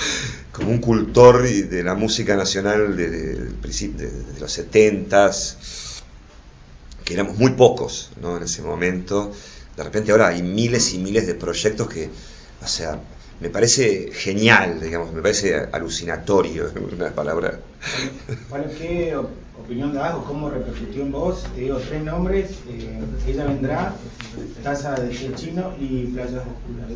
como, 0.53 0.71
un 0.71 0.79
cultor 0.79 1.43
de 1.43 1.83
la 1.83 1.95
música 1.95 2.37
nacional 2.37 2.97
desde 2.97 3.35
de, 3.35 3.89
de, 3.89 4.11
de, 4.11 4.41
los 4.41 4.53
setentas 4.53 5.57
que 7.09 7.15
éramos 7.15 7.39
muy 7.39 7.53
pocos 7.53 8.11
¿no? 8.21 8.37
en 8.37 8.43
ese 8.43 8.61
momento. 8.61 9.33
De 9.75 9.83
repente 9.83 10.13
ahora 10.13 10.29
hay 10.29 10.43
miles 10.43 10.93
y 10.93 10.99
miles 10.99 11.27
de 11.27 11.35
proyectos 11.35 11.89
que, 11.89 12.11
o 12.63 12.67
sea, 12.67 13.01
me 13.41 13.49
parece 13.49 14.11
genial, 14.13 14.79
digamos, 14.79 15.15
me 15.15 15.23
parece 15.23 15.57
alucinatorio, 15.73 16.71
una 16.93 17.09
palabra. 17.09 17.61
Bueno, 18.51 18.67
¿qué 18.77 19.17
opinión 19.59 19.95
das 19.95 20.17
o 20.17 20.25
cómo 20.25 20.51
repercutió 20.51 21.01
en 21.01 21.13
vos? 21.13 21.45
Te 21.55 21.63
digo 21.63 21.79
tres 21.79 22.03
nombres, 22.03 22.51
eh, 22.69 23.01
Ella 23.27 23.47
Vendrá, 23.47 23.95
Taza 24.63 24.95
de 24.97 25.35
Chino 25.35 25.73
y 25.81 26.09
Playas 26.09 26.43
Oscuras. 26.43 26.91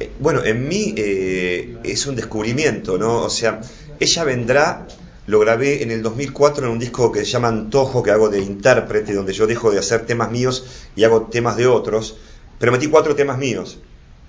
Eh, 0.00 0.12
bueno, 0.20 0.44
en 0.44 0.68
mí 0.68 0.92
eh, 0.98 1.78
es 1.82 2.06
un 2.06 2.14
descubrimiento, 2.14 2.98
¿no? 2.98 3.22
O 3.22 3.30
sea, 3.30 3.62
Ella 3.98 4.24
Vendrá 4.24 4.86
lo 5.28 5.40
grabé 5.40 5.82
en 5.82 5.90
el 5.90 6.02
2004 6.02 6.64
en 6.64 6.72
un 6.72 6.78
disco 6.78 7.12
que 7.12 7.20
se 7.20 7.26
llama 7.26 7.48
Antojo, 7.48 8.02
que 8.02 8.10
hago 8.10 8.30
de 8.30 8.40
intérprete, 8.40 9.12
donde 9.12 9.34
yo 9.34 9.46
dejo 9.46 9.70
de 9.70 9.78
hacer 9.78 10.06
temas 10.06 10.30
míos 10.30 10.64
y 10.96 11.04
hago 11.04 11.24
temas 11.26 11.58
de 11.58 11.66
otros, 11.66 12.16
pero 12.58 12.72
metí 12.72 12.86
cuatro 12.86 13.14
temas 13.14 13.36
míos. 13.36 13.78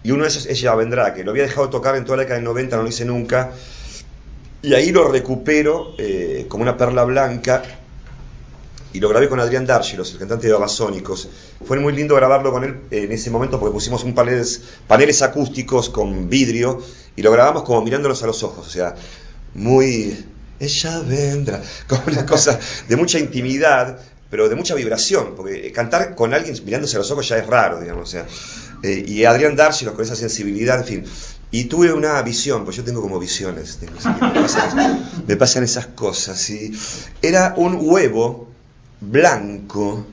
Y 0.04 0.12
uno 0.12 0.24
de 0.24 0.28
esos 0.28 0.46
es 0.46 0.60
Ya 0.60 0.76
Vendrá, 0.76 1.14
que 1.14 1.24
lo 1.24 1.32
había 1.32 1.44
dejado 1.44 1.70
tocar 1.70 1.96
en 1.96 2.04
toda 2.04 2.18
la 2.18 2.24
década 2.24 2.36
del 2.36 2.44
90, 2.44 2.76
no 2.76 2.84
lo 2.84 2.90
hice 2.90 3.06
nunca. 3.06 3.54
Y 4.62 4.74
ahí 4.74 4.92
lo 4.92 5.08
recupero 5.08 5.94
eh, 5.98 6.48
como 6.50 6.64
una 6.64 6.76
perla 6.76 7.06
blanca 7.06 7.64
y 8.92 9.00
lo 9.00 9.08
grabé 9.08 9.30
con 9.30 9.40
Adrián 9.40 9.66
Dárgelos, 9.66 10.12
el 10.12 10.20
cantante 10.20 10.48
de 10.48 10.54
Babasónicos. 10.54 11.30
Fue 11.64 11.80
muy 11.80 11.94
lindo 11.94 12.14
grabarlo 12.16 12.52
con 12.52 12.66
él 12.66 12.76
en 12.92 13.14
ese 13.14 13.32
momento 13.32 13.58
porque 13.58 13.72
pusimos 13.72 14.04
un 14.04 14.14
paneles, 14.14 14.64
paneles 14.86 15.22
acústicos 15.22 15.90
con 15.90 16.30
vidrio 16.30 16.82
y 17.16 17.22
lo 17.22 17.32
grabamos 17.32 17.64
como 17.64 17.82
mirándonos 17.82 18.22
a 18.22 18.28
los 18.28 18.44
ojos, 18.44 18.68
o 18.68 18.70
sea, 18.70 18.96
muy... 19.54 20.26
Ella 20.60 21.00
vendrá, 21.00 21.62
como 21.88 22.04
una 22.08 22.26
cosa 22.26 22.60
de 22.88 22.96
mucha 22.96 23.20
intimidad, 23.20 24.00
pero 24.30 24.50
de 24.50 24.56
mucha 24.56 24.76
vibración, 24.76 25.36
porque 25.36 25.72
cantar 25.72 26.16
con 26.16 26.34
alguien 26.34 26.56
mirándose 26.66 26.98
a 26.98 27.00
los 27.00 27.10
ojos 27.12 27.28
ya 27.28 27.38
es 27.38 27.48
raro, 27.48 27.80
digamos, 27.80 28.10
o 28.10 28.12
sea, 28.12 28.28
eh, 28.84 29.04
y 29.08 29.26
Adrián 29.26 29.56
Dárgelos 29.56 29.96
con 29.96 30.06
esa 30.06 30.16
sensibilidad, 30.16 30.80
en 30.80 30.86
fin. 30.86 31.04
Y 31.52 31.64
tuve 31.64 31.92
una 31.92 32.22
visión, 32.22 32.64
pues 32.64 32.78
yo 32.78 32.84
tengo 32.84 33.02
como 33.02 33.20
visiones, 33.20 33.80
me, 35.28 35.36
pasan, 35.36 35.64
esas 35.64 35.88
cosas, 35.88 36.52
era 37.24 37.56
un 37.58 37.80
huevo 37.82 38.48
blanco 39.02 40.06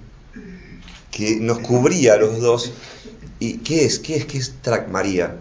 que 1.11 1.37
nos 1.37 1.59
cubría 1.59 2.15
a 2.15 2.17
los 2.17 2.41
dos. 2.41 2.73
¿Y 3.39 3.59
qué 3.59 3.85
es? 3.85 3.99
¿Qué 3.99 4.17
es? 4.17 4.25
¿Qué 4.25 4.39
es 4.39 4.55
Track 4.63 4.89
María? 4.89 5.37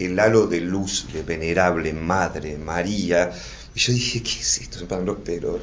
El 0.00 0.18
halo 0.18 0.48
de 0.48 0.60
luz 0.60 1.06
de 1.12 1.22
venerable 1.22 1.92
Madre 1.92 2.58
María. 2.58 3.30
Y 3.74 3.78
yo 3.78 3.92
dije, 3.92 4.22
¿qué 4.22 4.40
es 4.40 4.60
esto? 4.62 4.86
Pero, 5.24 5.60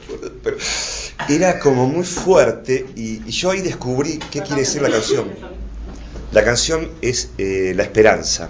era 1.30 1.60
como 1.60 1.88
muy 1.88 2.06
fuerte 2.06 2.86
y, 2.96 3.24
yo 3.30 3.52
ahí 3.52 3.62
descubrí 3.62 4.20
qué 4.32 4.42
quiere 4.42 4.62
decir 4.62 4.82
la 4.82 4.90
canción. 4.90 5.30
La 6.32 6.44
canción 6.44 6.90
es 7.02 7.32
eh, 7.38 7.74
la 7.76 7.84
esperanza. 7.84 8.50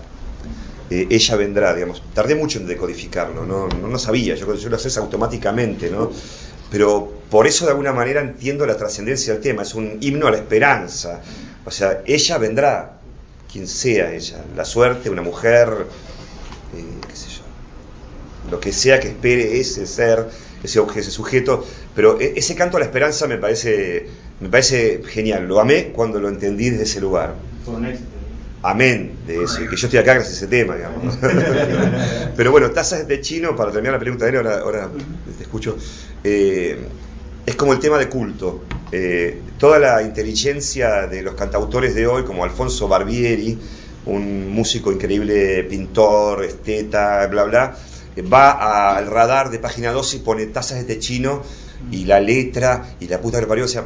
Eh, 0.89 1.07
ella 1.09 1.35
vendrá, 1.35 1.73
digamos. 1.73 2.01
Tardé 2.13 2.35
mucho 2.35 2.59
en 2.59 2.67
decodificarlo, 2.67 3.45
no, 3.45 3.67
no, 3.67 3.99
sabía, 3.99 4.35
yo, 4.35 4.55
yo 4.55 4.69
lo 4.69 4.75
haces 4.75 4.97
automáticamente, 4.97 5.89
¿no? 5.89 6.11
pero 6.69 7.11
por 7.29 7.47
eso 7.47 7.65
de 7.65 7.71
alguna 7.71 7.93
manera 7.93 8.21
entiendo 8.21 8.65
la 8.65 8.77
trascendencia 8.77 9.33
del 9.33 9.41
tema, 9.41 9.63
es 9.63 9.73
un 9.73 9.97
himno 10.01 10.27
a 10.27 10.31
la 10.31 10.37
esperanza, 10.37 11.21
o 11.65 11.71
sea, 11.71 12.01
ella 12.05 12.37
vendrá, 12.37 12.99
quien 13.51 13.67
sea 13.67 14.13
ella, 14.13 14.43
la 14.55 14.65
suerte, 14.65 15.09
una 15.09 15.21
mujer, 15.21 15.87
eh, 16.75 17.07
qué 17.07 17.15
sé 17.15 17.29
yo, 17.29 17.41
lo 18.49 18.59
que 18.59 18.71
sea 18.71 18.99
que 18.99 19.09
espere 19.09 19.59
ese 19.59 19.85
ser, 19.85 20.27
ese, 20.63 20.81
ese 20.95 21.11
sujeto, 21.11 21.65
pero 21.95 22.19
e, 22.19 22.33
ese 22.35 22.55
canto 22.55 22.77
a 22.77 22.79
la 22.79 22.85
esperanza 22.85 23.27
me 23.27 23.37
parece, 23.37 24.07
me 24.39 24.49
parece 24.49 25.01
genial, 25.05 25.47
lo 25.47 25.59
amé 25.59 25.91
cuando 25.93 26.19
lo 26.19 26.29
entendí 26.29 26.69
desde 26.69 26.83
ese 26.83 27.01
lugar. 27.01 27.35
Amén 28.63 29.11
de 29.27 29.43
eso, 29.43 29.63
y 29.63 29.67
que 29.67 29.75
yo 29.75 29.87
estoy 29.87 29.99
acá 29.99 30.15
gracias 30.15 30.33
a 30.33 30.37
ese 30.37 30.47
tema, 30.47 30.75
digamos. 30.75 31.17
Pero 32.35 32.51
bueno, 32.51 32.71
tazas 32.71 33.07
de 33.07 33.21
chino, 33.21 33.55
para 33.55 33.71
terminar 33.71 33.93
la 33.93 33.99
pregunta 33.99 34.25
de 34.25 34.31
él, 34.31 34.47
ahora, 34.47 34.89
te 35.37 35.43
escucho, 35.43 35.77
eh, 36.23 36.77
es 37.45 37.55
como 37.55 37.73
el 37.73 37.79
tema 37.79 37.97
de 37.97 38.09
culto. 38.09 38.63
Eh, 38.91 39.41
toda 39.57 39.79
la 39.79 40.01
inteligencia 40.01 41.07
de 41.07 41.21
los 41.21 41.35
cantautores 41.35 41.93
de 41.93 42.07
hoy, 42.07 42.23
como 42.23 42.43
Alfonso 42.43 42.87
Barbieri, 42.87 43.57
un 44.05 44.49
músico 44.49 44.91
increíble, 44.91 45.63
pintor, 45.63 46.43
esteta, 46.43 47.27
bla, 47.27 47.43
bla, 47.43 47.77
va 48.21 48.95
al 48.95 49.07
radar 49.07 49.49
de 49.49 49.59
página 49.59 49.91
2 49.91 50.15
y 50.15 50.19
pone 50.19 50.45
tazas 50.47 50.87
de 50.87 50.99
chino 50.99 51.41
y 51.91 52.05
la 52.05 52.19
letra 52.19 52.95
y 52.99 53.07
la 53.07 53.21
puta 53.21 53.39
que 53.39 53.47
parió, 53.47 53.65
o 53.65 53.67
sea, 53.67 53.85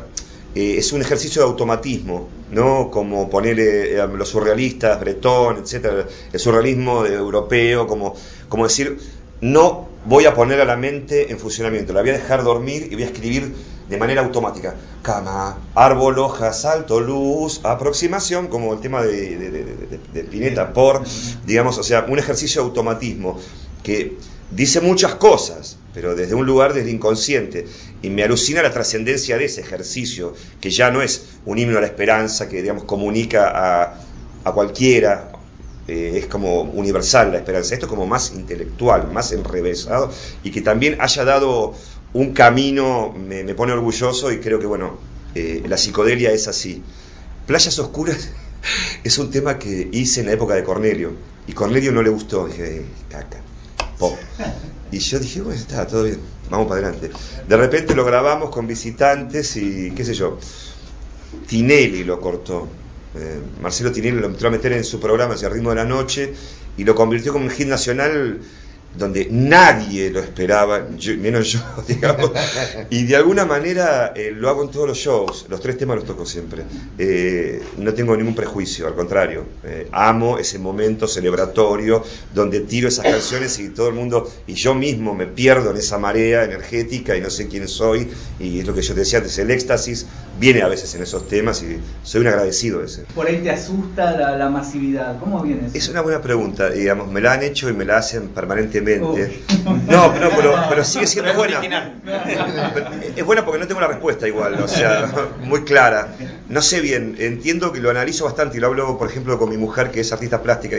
eh, 0.53 0.75
es 0.77 0.91
un 0.91 1.01
ejercicio 1.01 1.41
de 1.41 1.47
automatismo, 1.47 2.27
¿no? 2.51 2.91
Como 2.91 3.29
ponerle 3.29 3.95
eh, 3.95 4.07
los 4.07 4.29
surrealistas, 4.29 4.99
Bretón, 4.99 5.57
etcétera, 5.57 6.05
el 6.31 6.39
surrealismo 6.39 7.05
europeo, 7.05 7.87
como, 7.87 8.15
como 8.49 8.65
decir, 8.65 8.99
no 9.39 9.87
voy 10.05 10.25
a 10.25 10.33
poner 10.33 10.59
a 10.59 10.65
la 10.65 10.75
mente 10.75 11.31
en 11.31 11.39
funcionamiento, 11.39 11.93
la 11.93 12.01
voy 12.01 12.09
a 12.09 12.13
dejar 12.13 12.43
dormir 12.43 12.87
y 12.91 12.95
voy 12.95 13.03
a 13.03 13.07
escribir 13.07 13.53
de 13.89 13.97
manera 13.97 14.21
automática. 14.21 14.75
Cama, 15.01 15.57
árbol, 15.73 16.19
hoja, 16.19 16.53
salto, 16.53 16.99
luz, 16.99 17.61
aproximación, 17.63 18.47
como 18.47 18.73
el 18.73 18.79
tema 18.79 19.01
de, 19.03 19.37
de, 19.37 19.99
de 20.13 20.23
Pineta, 20.23 20.73
por, 20.73 21.01
digamos, 21.45 21.77
o 21.77 21.83
sea, 21.83 22.05
un 22.07 22.19
ejercicio 22.19 22.61
de 22.61 22.67
automatismo 22.67 23.39
que 23.83 24.17
dice 24.51 24.81
muchas 24.81 25.15
cosas, 25.15 25.77
pero 25.93 26.15
desde 26.15 26.35
un 26.35 26.45
lugar 26.45 26.73
desde 26.73 26.91
inconsciente. 26.91 27.65
Y 28.01 28.09
me 28.09 28.23
alucina 28.23 28.61
la 28.61 28.71
trascendencia 28.71 29.37
de 29.37 29.45
ese 29.45 29.61
ejercicio, 29.61 30.33
que 30.59 30.69
ya 30.69 30.91
no 30.91 31.01
es 31.01 31.25
un 31.45 31.57
himno 31.57 31.77
a 31.77 31.81
la 31.81 31.87
esperanza 31.87 32.47
que, 32.49 32.61
digamos, 32.61 32.83
comunica 32.83 33.51
a, 33.53 33.99
a 34.43 34.51
cualquiera, 34.51 35.31
eh, 35.87 36.13
es 36.15 36.27
como 36.27 36.61
universal 36.61 37.31
la 37.31 37.37
esperanza. 37.37 37.73
Esto 37.73 37.85
es 37.85 37.89
como 37.89 38.05
más 38.05 38.33
intelectual, 38.33 39.11
más 39.11 39.31
enrevesado, 39.31 40.11
y 40.43 40.51
que 40.51 40.61
también 40.61 40.97
haya 40.99 41.25
dado 41.25 41.73
un 42.13 42.33
camino, 42.33 43.13
me, 43.13 43.43
pone 43.55 43.73
orgulloso 43.73 44.31
y 44.31 44.39
creo 44.39 44.59
que, 44.59 44.67
bueno, 44.67 44.97
eh, 45.35 45.63
la 45.67 45.77
psicodelia 45.77 46.31
es 46.31 46.47
así. 46.47 46.83
Playas 47.47 47.77
Oscuras 47.79 48.29
es 49.03 49.17
un 49.17 49.31
tema 49.31 49.59
que 49.59 49.89
hice 49.91 50.21
en 50.21 50.27
la 50.27 50.33
época 50.33 50.55
de 50.55 50.63
Cornelio, 50.63 51.13
y 51.47 51.53
Cornelio 51.53 51.91
no 51.91 52.01
le 52.01 52.09
gustó, 52.09 52.47
dije, 52.47 52.83
caca 53.09 53.41
y 54.91 54.99
yo 54.99 55.19
dije, 55.19 55.41
bueno, 55.41 55.59
está, 55.59 55.87
todo 55.87 56.03
bien, 56.03 56.19
vamos 56.49 56.67
para 56.67 56.87
adelante. 56.87 57.11
De 57.47 57.57
repente 57.57 57.95
lo 57.95 58.05
grabamos 58.05 58.49
con 58.49 58.67
visitantes 58.67 59.55
y 59.57 59.91
qué 59.91 60.03
sé 60.03 60.13
yo, 60.13 60.37
Tinelli 61.47 62.03
lo 62.03 62.19
cortó. 62.19 62.67
Eh, 63.15 63.39
Marcelo 63.61 63.91
Tinelli 63.91 64.19
lo 64.19 64.27
entró 64.27 64.47
a 64.47 64.51
meter 64.51 64.73
en 64.73 64.83
su 64.83 64.99
programa 64.99 65.35
hacia 65.35 65.47
el 65.47 65.53
ritmo 65.53 65.69
de 65.69 65.75
la 65.75 65.85
noche 65.85 66.33
y 66.77 66.83
lo 66.83 66.95
convirtió 66.95 67.33
como 67.33 67.45
un 67.45 67.51
hit 67.51 67.67
nacional 67.67 68.41
donde 68.95 69.27
nadie 69.31 70.09
lo 70.09 70.19
esperaba, 70.19 70.85
menos 71.17 71.47
yo, 71.53 71.59
digamos, 71.87 72.31
y 72.89 73.03
de 73.05 73.15
alguna 73.15 73.45
manera 73.45 74.11
eh, 74.15 74.31
lo 74.35 74.49
hago 74.49 74.63
en 74.63 74.71
todos 74.71 74.87
los 74.87 74.97
shows, 74.97 75.45
los 75.49 75.61
tres 75.61 75.77
temas 75.77 75.95
los 75.97 76.05
toco 76.05 76.25
siempre. 76.25 76.63
Eh, 76.97 77.61
no 77.77 77.93
tengo 77.93 78.15
ningún 78.17 78.35
prejuicio, 78.35 78.87
al 78.87 78.95
contrario, 78.95 79.45
eh, 79.63 79.87
amo 79.91 80.37
ese 80.37 80.59
momento 80.59 81.07
celebratorio 81.07 82.03
donde 82.33 82.61
tiro 82.61 82.89
esas 82.89 83.05
canciones 83.05 83.57
y 83.59 83.69
todo 83.69 83.87
el 83.87 83.95
mundo, 83.95 84.29
y 84.45 84.53
yo 84.53 84.75
mismo 84.75 85.15
me 85.15 85.25
pierdo 85.25 85.71
en 85.71 85.77
esa 85.77 85.97
marea 85.97 86.43
energética 86.43 87.15
y 87.15 87.21
no 87.21 87.29
sé 87.29 87.47
quién 87.47 87.67
soy, 87.67 88.09
y 88.39 88.59
es 88.59 88.67
lo 88.67 88.73
que 88.73 88.81
yo 88.81 88.93
te 88.93 89.01
decía 89.01 89.19
antes, 89.19 89.37
el 89.39 89.51
éxtasis 89.51 90.05
viene 90.39 90.63
a 90.63 90.67
veces 90.67 90.93
en 90.95 91.03
esos 91.03 91.27
temas 91.27 91.63
y 91.63 91.79
soy 92.03 92.21
un 92.21 92.27
agradecido 92.27 92.83
ese. 92.83 93.03
¿Por 93.15 93.27
ahí 93.27 93.37
te 93.37 93.51
asusta 93.51 94.17
la, 94.17 94.37
la 94.37 94.49
masividad? 94.49 95.19
¿Cómo 95.19 95.41
viene 95.41 95.67
eso? 95.67 95.77
Es 95.77 95.87
una 95.87 96.01
buena 96.01 96.21
pregunta, 96.21 96.69
digamos, 96.69 97.09
me 97.09 97.21
la 97.21 97.33
han 97.33 97.43
hecho 97.43 97.69
y 97.69 97.73
me 97.73 97.85
la 97.85 97.97
hacen 97.97 98.29
permanentemente 98.29 98.80
no, 98.81 100.13
pero, 100.69 100.83
sigue 100.83 101.07
siendo 101.07 101.33
buena. 101.33 101.61
Es 103.15 103.25
buena 103.25 103.45
porque 103.45 103.59
no 103.59 103.67
tengo 103.67 103.81
la 103.81 103.87
respuesta 103.87 104.27
igual, 104.27 104.61
o 104.61 104.67
sea, 104.67 105.11
muy 105.43 105.63
clara. 105.63 106.15
No 106.49 106.61
sé 106.61 106.81
bien, 106.81 107.15
entiendo 107.19 107.71
que 107.71 107.79
lo 107.79 107.89
analizo 107.89 108.25
bastante 108.25 108.57
y 108.57 108.59
lo 108.59 108.67
hablo, 108.67 108.97
por 108.97 109.09
ejemplo, 109.09 109.37
con 109.37 109.49
mi 109.49 109.57
mujer 109.57 109.91
que 109.91 110.01
es 110.01 110.11
artista 110.11 110.41
plástica. 110.41 110.77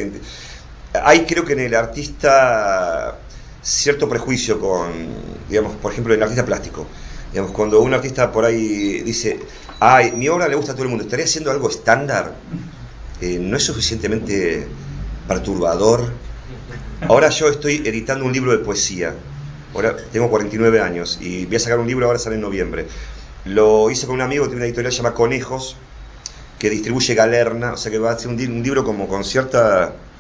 Hay 1.05 1.25
creo 1.25 1.45
que 1.45 1.55
en 1.55 1.61
el 1.61 1.75
artista 1.75 3.19
cierto 3.63 4.09
prejuicio 4.09 4.61
con, 4.61 4.91
digamos, 5.49 5.77
por 5.77 5.93
ejemplo, 5.93 6.13
en 6.13 6.21
el 6.21 6.25
artista 6.25 6.45
plástico. 6.45 6.87
Digamos, 7.31 7.53
cuando 7.53 7.81
un 7.81 7.95
artista 7.95 8.31
por 8.31 8.45
ahí 8.45 9.01
dice, 9.01 9.41
ay, 9.81 10.13
mi 10.13 10.29
obra 10.29 10.49
le 10.49 10.57
gusta 10.57 10.73
a 10.73 10.75
todo 10.75 10.85
el 10.85 10.91
mundo, 10.91 11.05
¿estaría 11.05 11.25
haciendo 11.25 11.51
algo 11.51 11.71
estándar? 11.71 12.35
Eh, 13.21 13.39
no 13.41 13.57
es 13.57 13.63
suficientemente 13.63 14.67
perturbador 15.29 16.13
Ahora 17.09 17.31
yo 17.31 17.49
estoy 17.49 17.83
editando 17.85 18.25
un 18.25 18.33
libro 18.33 18.53
de 18.53 18.59
poesía. 18.59 19.15
Ahora 19.75 19.97
tengo 20.13 20.31
49 20.31 20.81
años 20.81 21.19
y 21.21 21.47
voy 21.47 21.57
a 21.57 21.59
sacar 21.59 21.81
un 21.81 21.87
libro, 21.87 22.07
ahora 22.07 22.19
sale 22.19 22.37
en 22.37 22.43
noviembre. 22.43 22.87
Lo 23.45 23.91
hice 23.91 24.07
con 24.07 24.15
un 24.15 24.21
amigo, 24.21 24.45
tiene 24.45 24.59
una 24.59 24.67
editorial 24.67 24.93
llamada 24.93 25.15
Conejos, 25.15 25.77
que 26.59 26.71
distribuye 26.71 27.15
Galerna, 27.15 27.73
o 27.73 27.77
sea 27.77 27.91
que 27.91 27.99
va 27.99 28.13
a 28.13 28.19
ser 28.19 28.29
un, 28.29 28.37
libro 28.37 28.85
como 28.85 29.09
con 29.09 29.25
cierto 29.25 29.59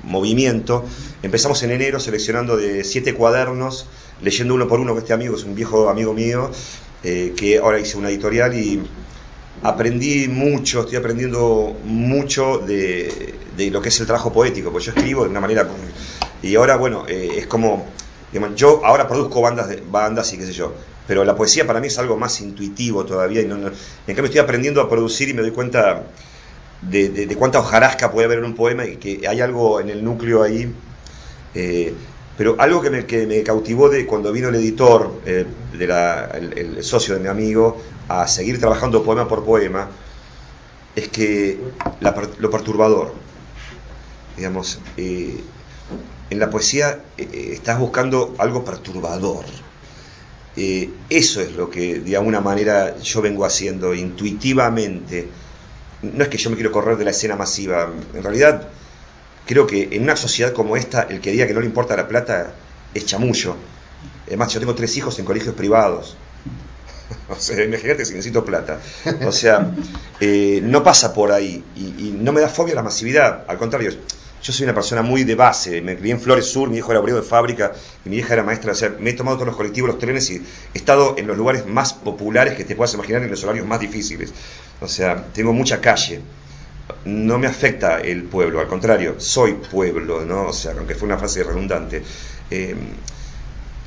movimiento. 0.02 0.84
Empezamos 1.22 1.62
en 1.62 1.70
enero 1.70 2.00
seleccionando 2.00 2.56
de 2.56 2.82
siete 2.82 3.14
cuadernos, 3.14 3.86
leyendo 4.20 4.54
uno 4.54 4.66
por 4.66 4.80
uno 4.80 4.92
con 4.92 5.02
este 5.02 5.12
amigo, 5.12 5.36
es 5.36 5.44
un 5.44 5.54
viejo 5.54 5.88
amigo 5.88 6.12
mío, 6.14 6.50
eh, 7.04 7.32
que 7.36 7.58
ahora 7.58 7.78
hice 7.78 7.96
una 7.96 8.08
editorial 8.08 8.58
y 8.58 8.82
aprendí 9.62 10.26
mucho, 10.26 10.80
estoy 10.80 10.96
aprendiendo 10.96 11.76
mucho 11.84 12.58
de, 12.58 13.34
de, 13.56 13.70
lo 13.70 13.80
que 13.80 13.90
es 13.90 14.00
el 14.00 14.06
trabajo 14.06 14.32
poético, 14.32 14.72
porque 14.72 14.86
yo 14.86 14.92
escribo 14.96 15.22
de 15.22 15.30
una 15.30 15.40
manera 15.40 15.68
y 16.42 16.56
ahora, 16.56 16.76
bueno, 16.76 17.04
eh, 17.08 17.34
es 17.38 17.46
como, 17.46 17.86
yo 18.56 18.84
ahora 18.84 19.06
produzco 19.06 19.40
bandas, 19.40 19.68
de, 19.68 19.82
bandas 19.88 20.32
y 20.32 20.38
qué 20.38 20.46
sé 20.46 20.52
yo, 20.52 20.74
pero 21.06 21.24
la 21.24 21.36
poesía 21.36 21.66
para 21.66 21.80
mí 21.80 21.86
es 21.86 21.98
algo 21.98 22.16
más 22.16 22.40
intuitivo 22.40 23.04
todavía. 23.04 23.42
Y 23.42 23.46
no, 23.46 23.56
en 23.56 23.72
cambio 24.06 24.24
estoy 24.24 24.40
aprendiendo 24.40 24.80
a 24.80 24.88
producir 24.88 25.28
y 25.28 25.34
me 25.34 25.42
doy 25.42 25.52
cuenta 25.52 26.04
de, 26.82 27.34
cuánta 27.38 27.60
hojarasca 27.60 28.10
puede 28.10 28.26
haber 28.26 28.38
en 28.38 28.44
un 28.44 28.54
poema 28.54 28.84
y 28.84 28.96
que 28.96 29.26
hay 29.26 29.40
algo 29.40 29.80
en 29.80 29.90
el 29.90 30.04
núcleo 30.04 30.42
ahí. 30.42 30.72
Eh, 31.54 31.92
pero 32.36 32.56
algo 32.58 32.80
que 32.80 32.90
me, 32.90 33.06
que 33.06 33.26
me, 33.26 33.42
cautivó 33.42 33.88
de 33.88 34.06
cuando 34.06 34.32
vino 34.32 34.48
el 34.48 34.54
editor, 34.54 35.20
eh, 35.26 35.46
de 35.74 35.84
el, 36.56 36.82
socio 36.82 37.14
de 37.14 37.20
mi 37.20 37.28
amigo, 37.28 37.80
a 38.08 38.26
seguir 38.26 38.58
trabajando 38.58 39.04
poema 39.04 39.28
por 39.28 39.44
poema, 39.44 39.88
es 40.96 41.08
que 41.08 41.58
lo 42.38 42.50
perturbador, 42.50 43.12
digamos, 44.36 44.80
en 46.32 46.38
la 46.38 46.50
poesía 46.50 46.98
eh, 47.16 47.28
eh, 47.32 47.50
estás 47.52 47.78
buscando 47.78 48.34
algo 48.38 48.64
perturbador. 48.64 49.44
Eh, 50.56 50.90
eso 51.08 51.40
es 51.40 51.52
lo 51.52 51.70
que 51.70 52.00
de 52.00 52.16
alguna 52.16 52.40
manera 52.40 52.98
yo 52.98 53.22
vengo 53.22 53.44
haciendo 53.44 53.94
intuitivamente. 53.94 55.28
No 56.02 56.24
es 56.24 56.28
que 56.28 56.38
yo 56.38 56.50
me 56.50 56.56
quiero 56.56 56.72
correr 56.72 56.96
de 56.96 57.04
la 57.04 57.10
escena 57.12 57.36
masiva, 57.36 57.92
en 58.12 58.22
realidad 58.22 58.68
creo 59.46 59.66
que 59.66 59.88
en 59.92 60.02
una 60.02 60.16
sociedad 60.16 60.52
como 60.52 60.76
esta, 60.76 61.02
el 61.02 61.20
que 61.20 61.30
diga 61.30 61.46
que 61.46 61.54
no 61.54 61.60
le 61.60 61.66
importa 61.66 61.96
la 61.96 62.08
plata 62.08 62.54
es 62.94 63.06
chamullo. 63.06 63.56
Además, 64.26 64.52
yo 64.52 64.60
tengo 64.60 64.74
tres 64.74 64.96
hijos 64.96 65.18
en 65.18 65.24
colegios 65.24 65.54
privados. 65.54 66.16
O 67.28 67.36
sea, 67.36 67.62
imagínate 67.62 68.04
si 68.04 68.12
necesito 68.12 68.44
plata. 68.44 68.80
O 69.26 69.32
sea, 69.32 69.70
no 70.62 70.82
pasa 70.82 71.12
por 71.12 71.30
ahí. 71.30 71.62
Y, 71.76 71.80
y, 71.80 72.18
no 72.18 72.32
me 72.32 72.40
da 72.40 72.48
fobia 72.48 72.74
la 72.74 72.82
masividad. 72.82 73.44
Al 73.48 73.58
contrario, 73.58 73.90
yo 74.42 74.52
soy 74.52 74.64
una 74.64 74.74
persona 74.74 75.02
muy 75.02 75.22
de 75.22 75.36
base, 75.36 75.80
me 75.82 75.96
crié 75.96 76.12
en 76.12 76.20
Flores 76.20 76.46
Sur, 76.46 76.68
mi 76.68 76.78
hijo 76.78 76.90
era 76.90 77.00
obrero 77.00 77.18
de 77.18 77.26
fábrica 77.26 77.72
y 78.04 78.08
mi 78.08 78.16
hija 78.16 78.34
era 78.34 78.42
maestra, 78.42 78.72
o 78.72 78.74
sea, 78.74 78.92
me 78.98 79.10
he 79.10 79.12
tomado 79.12 79.36
todos 79.36 79.46
los 79.46 79.56
colectivos, 79.56 79.90
los 79.90 79.98
trenes 79.98 80.28
y 80.30 80.36
he 80.74 80.78
estado 80.78 81.14
en 81.16 81.28
los 81.28 81.36
lugares 81.36 81.64
más 81.66 81.92
populares 81.92 82.54
que 82.54 82.64
te 82.64 82.74
puedas 82.74 82.92
imaginar 82.94 83.22
en 83.22 83.30
los 83.30 83.42
horarios 83.44 83.66
más 83.66 83.78
difíciles. 83.78 84.32
O 84.80 84.88
sea, 84.88 85.26
tengo 85.32 85.52
mucha 85.52 85.80
calle. 85.80 86.20
No 87.04 87.38
me 87.38 87.46
afecta 87.46 88.00
el 88.00 88.24
pueblo, 88.24 88.58
al 88.58 88.66
contrario, 88.66 89.14
soy 89.18 89.54
pueblo, 89.54 90.24
¿no? 90.24 90.48
O 90.48 90.52
sea, 90.52 90.72
aunque 90.76 90.96
fue 90.96 91.06
una 91.06 91.18
frase 91.18 91.44
redundante. 91.44 92.02
Eh, 92.50 92.74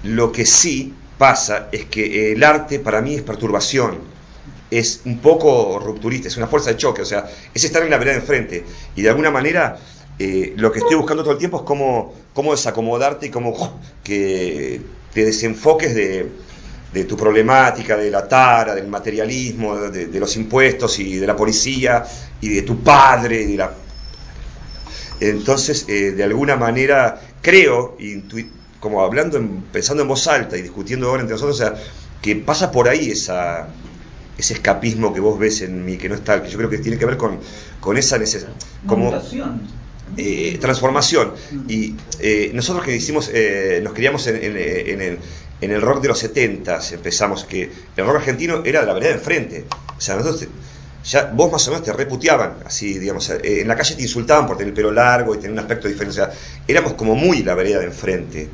lo 0.03 0.31
que 0.31 0.45
sí 0.45 0.93
pasa 1.17 1.67
es 1.71 1.85
que 1.85 2.31
el 2.31 2.43
arte 2.43 2.79
para 2.79 3.01
mí 3.01 3.15
es 3.15 3.23
perturbación, 3.23 3.99
es 4.71 5.01
un 5.05 5.19
poco 5.19 5.79
rupturista, 5.79 6.29
es 6.29 6.37
una 6.37 6.47
fuerza 6.47 6.71
de 6.71 6.77
choque, 6.77 7.01
o 7.01 7.05
sea, 7.05 7.29
es 7.53 7.63
estar 7.63 7.83
en 7.83 7.89
la 7.89 7.97
vereda 7.97 8.15
de 8.15 8.21
enfrente 8.21 8.63
y 8.95 9.01
de 9.01 9.09
alguna 9.09 9.31
manera 9.31 9.77
eh, 10.17 10.53
lo 10.55 10.71
que 10.71 10.79
estoy 10.79 10.95
buscando 10.95 11.23
todo 11.23 11.33
el 11.33 11.39
tiempo 11.39 11.57
es 11.57 11.63
cómo, 11.63 12.13
cómo 12.33 12.51
desacomodarte 12.51 13.27
y 13.27 13.29
cómo 13.29 13.79
que 14.03 14.81
te 15.13 15.25
desenfoques 15.25 15.93
de, 15.93 16.31
de, 16.93 17.03
tu 17.03 17.17
problemática, 17.17 17.97
de 17.97 18.09
la 18.09 18.27
tara, 18.27 18.75
del 18.75 18.87
materialismo, 18.87 19.75
de, 19.75 20.19
los 20.19 20.35
impuestos 20.37 20.99
y 20.99 21.17
de 21.17 21.27
la 21.27 21.35
policía 21.35 22.05
y 22.39 22.49
de 22.49 22.61
tu 22.61 22.81
padre. 22.81 23.45
De 23.45 23.57
la... 23.57 23.73
Entonces, 25.19 25.85
eh, 25.89 26.11
de 26.11 26.23
alguna 26.23 26.55
manera, 26.55 27.19
creo, 27.41 27.97
como 28.79 29.01
hablando, 29.01 29.37
en, 29.37 29.63
pensando 29.63 30.03
en 30.03 30.09
voz 30.09 30.27
alta 30.27 30.57
y 30.57 30.61
discutiendo 30.61 31.09
ahora 31.09 31.21
entre 31.21 31.35
nosotros, 31.35 31.59
o 31.59 31.63
sea, 31.63 31.75
que 32.21 32.37
pasa 32.37 32.71
por 32.71 32.87
ahí 32.87 33.11
esa, 33.11 33.67
ese 34.37 34.53
escapismo 34.53 35.13
que 35.13 35.19
vos 35.19 35.37
ves 35.37 35.61
en 35.61 35.83
mí, 35.83 35.97
que 35.97 36.07
no 36.07 36.15
está, 36.15 36.41
que 36.41 36.49
yo 36.49 36.57
creo 36.57 36.69
que 36.69 36.77
tiene 36.77 36.97
que 36.97 37.05
ver 37.05 37.17
con, 37.17 37.39
con 37.81 37.97
esa 37.97 38.17
necesidad. 38.17 38.53
Eh, 40.17 40.57
transformación. 40.61 41.33
Y 41.67 41.95
eh, 42.19 42.51
nosotros 42.53 42.85
que 42.85 42.95
hicimos, 42.95 43.29
eh, 43.33 43.81
nos 43.83 43.93
criamos 43.93 44.25
en, 44.27 44.37
en, 44.37 44.57
en, 44.57 45.01
el, 45.01 45.19
en, 45.59 45.71
el, 45.71 45.81
rock 45.81 46.01
de 46.01 46.07
los 46.07 46.19
70, 46.19 46.79
empezamos, 46.93 47.43
que 47.43 47.69
el 47.97 48.05
rock 48.05 48.17
argentino 48.17 48.61
era 48.63 48.81
de 48.81 48.87
la 48.87 48.93
vereda 48.93 49.09
de 49.09 49.17
enfrente. 49.17 49.65
O 49.97 49.99
sea, 49.99 50.15
nosotros, 50.15 50.47
ya 51.03 51.31
vos 51.33 51.51
más 51.51 51.67
o 51.67 51.71
menos 51.71 51.85
te 51.85 51.91
reputeaban, 51.91 52.57
así, 52.65 52.97
digamos, 52.97 53.29
en 53.29 53.67
la 53.67 53.75
calle 53.75 53.95
te 53.95 54.03
insultaban 54.03 54.47
por 54.47 54.57
tener 54.57 54.69
el 54.69 54.75
pelo 54.75 54.91
largo 54.91 55.35
y 55.35 55.37
tener 55.37 55.51
un 55.51 55.59
aspecto 55.59 55.87
diferente. 55.87 56.21
O 56.21 56.25
sea, 56.25 56.33
éramos 56.67 56.93
como 56.93 57.15
muy 57.15 57.43
la 57.43 57.55
vereda 57.55 57.79
de 57.79 57.85
enfrente. 57.85 58.47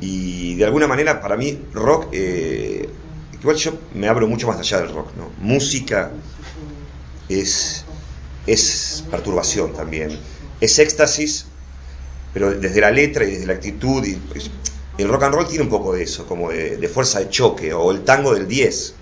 Y 0.00 0.56
de 0.56 0.64
alguna 0.64 0.86
manera, 0.86 1.20
para 1.22 1.36
mí, 1.36 1.58
rock, 1.72 2.12
igual 2.12 3.56
yo 3.56 3.78
me 3.94 4.08
abro 4.08 4.28
mucho 4.28 4.46
más 4.46 4.58
allá 4.58 4.80
del 4.80 4.92
rock, 4.92 5.16
¿no? 5.16 5.30
Música 5.38 6.10
es, 7.28 7.84
es 8.46 9.04
perturbación 9.10 9.72
también 9.72 10.18
es 10.60 10.78
éxtasis, 10.78 11.46
pero 12.32 12.52
desde 12.52 12.80
la 12.80 12.90
letra 12.90 13.24
y 13.24 13.32
desde 13.32 13.46
la 13.46 13.54
actitud. 13.54 14.04
Y, 14.04 14.18
el 14.98 15.08
rock 15.08 15.22
and 15.24 15.34
roll 15.34 15.46
tiene 15.46 15.62
un 15.62 15.70
poco 15.70 15.94
de 15.94 16.02
eso, 16.02 16.26
como 16.26 16.50
de, 16.50 16.76
de 16.76 16.88
fuerza 16.88 17.20
de 17.20 17.28
choque, 17.28 17.72
o 17.72 17.92
el 17.92 18.02
tango 18.02 18.34
del 18.34 18.48
10, 18.48 18.94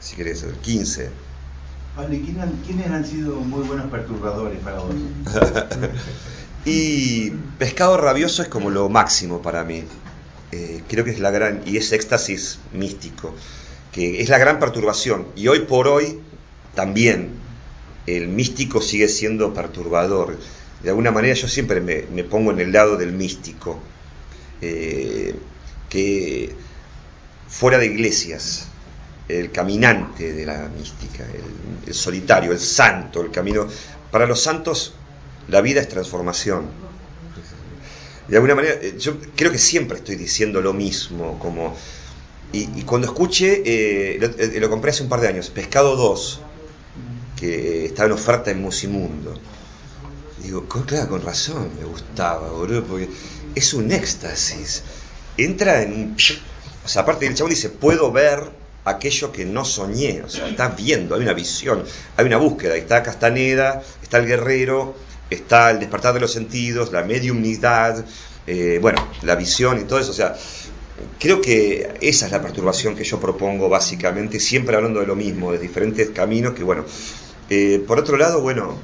si 0.00 0.16
querés, 0.16 0.42
el 0.42 0.54
15. 0.54 1.10
Pablo, 1.94 2.14
¿y 2.14 2.20
quiénes, 2.20 2.46
quiénes 2.66 2.86
han 2.90 3.04
sido 3.04 3.36
muy 3.36 3.66
buenos 3.66 3.90
perturbadores 3.90 4.58
para 4.60 4.78
vos? 4.78 4.94
y 6.64 7.30
Pescado 7.58 7.98
Rabioso 7.98 8.42
es 8.42 8.48
como 8.48 8.70
lo 8.70 8.88
máximo 8.88 9.42
para 9.42 9.64
mí. 9.64 9.84
Eh, 10.52 10.82
creo 10.88 11.04
que 11.04 11.10
es 11.10 11.20
la 11.20 11.30
gran, 11.30 11.62
y 11.66 11.76
es 11.76 11.92
éxtasis 11.92 12.58
místico, 12.72 13.34
que 13.92 14.22
es 14.22 14.28
la 14.28 14.38
gran 14.38 14.58
perturbación. 14.58 15.26
Y 15.36 15.48
hoy 15.48 15.60
por 15.60 15.86
hoy 15.86 16.20
también 16.74 17.34
el 18.06 18.28
místico 18.28 18.80
sigue 18.80 19.08
siendo 19.08 19.52
perturbador 19.54 20.38
de 20.82 20.88
alguna 20.88 21.10
manera 21.10 21.34
yo 21.34 21.48
siempre 21.48 21.80
me, 21.80 22.24
pongo 22.24 22.52
en 22.52 22.60
el 22.60 22.72
lado 22.72 22.96
del 22.96 23.12
místico, 23.12 23.78
eh, 24.62 25.34
que 25.88 26.54
fuera 27.48 27.78
de 27.78 27.86
iglesias, 27.86 28.66
el 29.28 29.50
caminante 29.50 30.32
de 30.32 30.46
la 30.46 30.68
mística, 30.68 31.24
el, 31.86 31.94
solitario, 31.94 32.52
el 32.52 32.58
santo, 32.58 33.20
el 33.20 33.30
camino. 33.30 33.66
Para 34.10 34.26
los 34.26 34.40
santos 34.42 34.94
la 35.48 35.60
vida 35.60 35.80
es 35.80 35.88
transformación. 35.88 36.66
De 38.28 38.36
alguna 38.36 38.54
manera, 38.54 38.74
eh, 38.80 38.94
yo 38.98 39.16
creo 39.36 39.50
que 39.50 39.58
siempre 39.58 39.98
estoy 39.98 40.16
diciendo 40.16 40.60
lo 40.60 40.72
mismo, 40.72 41.38
como... 41.38 41.76
Y, 42.52 42.82
cuando 42.82 43.06
escuché, 43.06 43.62
eh, 43.64 44.18
lo, 44.18 44.60
lo, 44.60 44.70
compré 44.70 44.90
hace 44.90 45.04
un 45.04 45.08
par 45.08 45.20
de 45.20 45.28
años, 45.28 45.50
Pescado 45.50 45.94
2, 45.94 46.40
que 47.36 47.86
estaba 47.86 48.06
en 48.06 48.12
oferta 48.12 48.50
en 48.50 48.60
Musimundo. 48.60 49.38
Digo, 50.42 50.66
claro, 50.66 51.08
con 51.08 51.22
razón 51.22 51.70
me 51.78 51.84
gustaba, 51.84 52.50
boludo, 52.50 52.84
porque 52.84 53.08
es 53.54 53.74
un 53.74 53.92
éxtasis. 53.92 54.82
Entra 55.36 55.82
en. 55.82 56.16
O 56.84 56.88
sea, 56.88 57.02
aparte 57.02 57.26
el 57.26 57.34
chabón 57.34 57.50
dice, 57.50 57.68
puedo 57.68 58.10
ver 58.10 58.50
aquello 58.84 59.32
que 59.32 59.44
no 59.44 59.64
soñé. 59.64 60.22
O 60.22 60.28
sea, 60.28 60.48
estás 60.48 60.76
viendo, 60.76 61.14
hay 61.14 61.22
una 61.22 61.34
visión, 61.34 61.84
hay 62.16 62.26
una 62.26 62.38
búsqueda. 62.38 62.76
Está 62.76 63.02
Castaneda, 63.02 63.82
está 64.02 64.18
el 64.18 64.26
guerrero, 64.26 64.94
está 65.28 65.70
el 65.70 65.80
despertar 65.80 66.14
de 66.14 66.20
los 66.20 66.32
sentidos, 66.32 66.92
la 66.92 67.02
mediumnidad, 67.04 68.04
eh, 68.46 68.78
bueno, 68.80 69.06
la 69.22 69.36
visión 69.36 69.78
y 69.78 69.84
todo 69.84 69.98
eso. 69.98 70.10
O 70.10 70.14
sea, 70.14 70.36
creo 71.18 71.40
que 71.40 71.98
esa 72.00 72.26
es 72.26 72.32
la 72.32 72.42
perturbación 72.42 72.96
que 72.96 73.04
yo 73.04 73.20
propongo 73.20 73.68
básicamente, 73.68 74.40
siempre 74.40 74.76
hablando 74.76 75.00
de 75.00 75.06
lo 75.06 75.16
mismo, 75.16 75.52
de 75.52 75.58
diferentes 75.58 76.10
caminos 76.10 76.54
que, 76.54 76.62
bueno, 76.62 76.84
eh, 77.48 77.82
por 77.86 77.98
otro 77.98 78.16
lado, 78.16 78.40
bueno, 78.40 78.76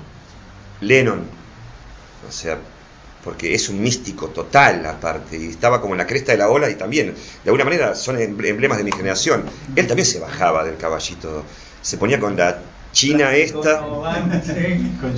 Lennon, 0.80 1.24
o 2.28 2.32
sea, 2.32 2.58
porque 3.24 3.54
es 3.54 3.68
un 3.68 3.82
místico 3.82 4.28
total 4.28 4.86
aparte, 4.86 5.36
y 5.36 5.48
estaba 5.48 5.80
como 5.80 5.94
en 5.94 5.98
la 5.98 6.06
cresta 6.06 6.32
de 6.32 6.38
la 6.38 6.48
ola 6.48 6.70
y 6.70 6.76
también, 6.76 7.08
de 7.08 7.50
alguna 7.50 7.64
manera, 7.64 7.94
son 7.94 8.18
emblemas 8.20 8.78
de 8.78 8.84
mi 8.84 8.92
generación. 8.92 9.44
Él 9.74 9.86
también 9.86 10.06
se 10.06 10.20
bajaba 10.20 10.64
del 10.64 10.76
caballito, 10.76 11.44
se 11.82 11.98
ponía 11.98 12.20
con 12.20 12.36
la 12.36 12.60
china 12.92 13.34
esta, 13.34 13.84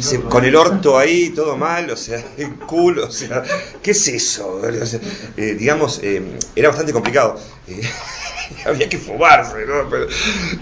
se, 0.00 0.20
con 0.22 0.44
el 0.44 0.56
orto 0.56 0.98
ahí, 0.98 1.30
todo 1.30 1.56
mal, 1.56 1.90
o 1.90 1.96
sea, 1.96 2.20
el 2.38 2.54
culo, 2.56 3.06
o 3.06 3.10
sea, 3.10 3.42
¿qué 3.82 3.92
es 3.92 4.08
eso? 4.08 4.60
O 4.62 4.86
sea, 4.86 5.00
eh, 5.36 5.54
digamos, 5.58 6.00
eh, 6.02 6.22
era 6.56 6.68
bastante 6.68 6.92
complicado. 6.92 7.38
Eh, 7.68 7.82
había 8.66 8.88
que 8.88 8.98
fumarse, 8.98 9.66
¿no? 9.66 9.88
Pero, 9.88 10.08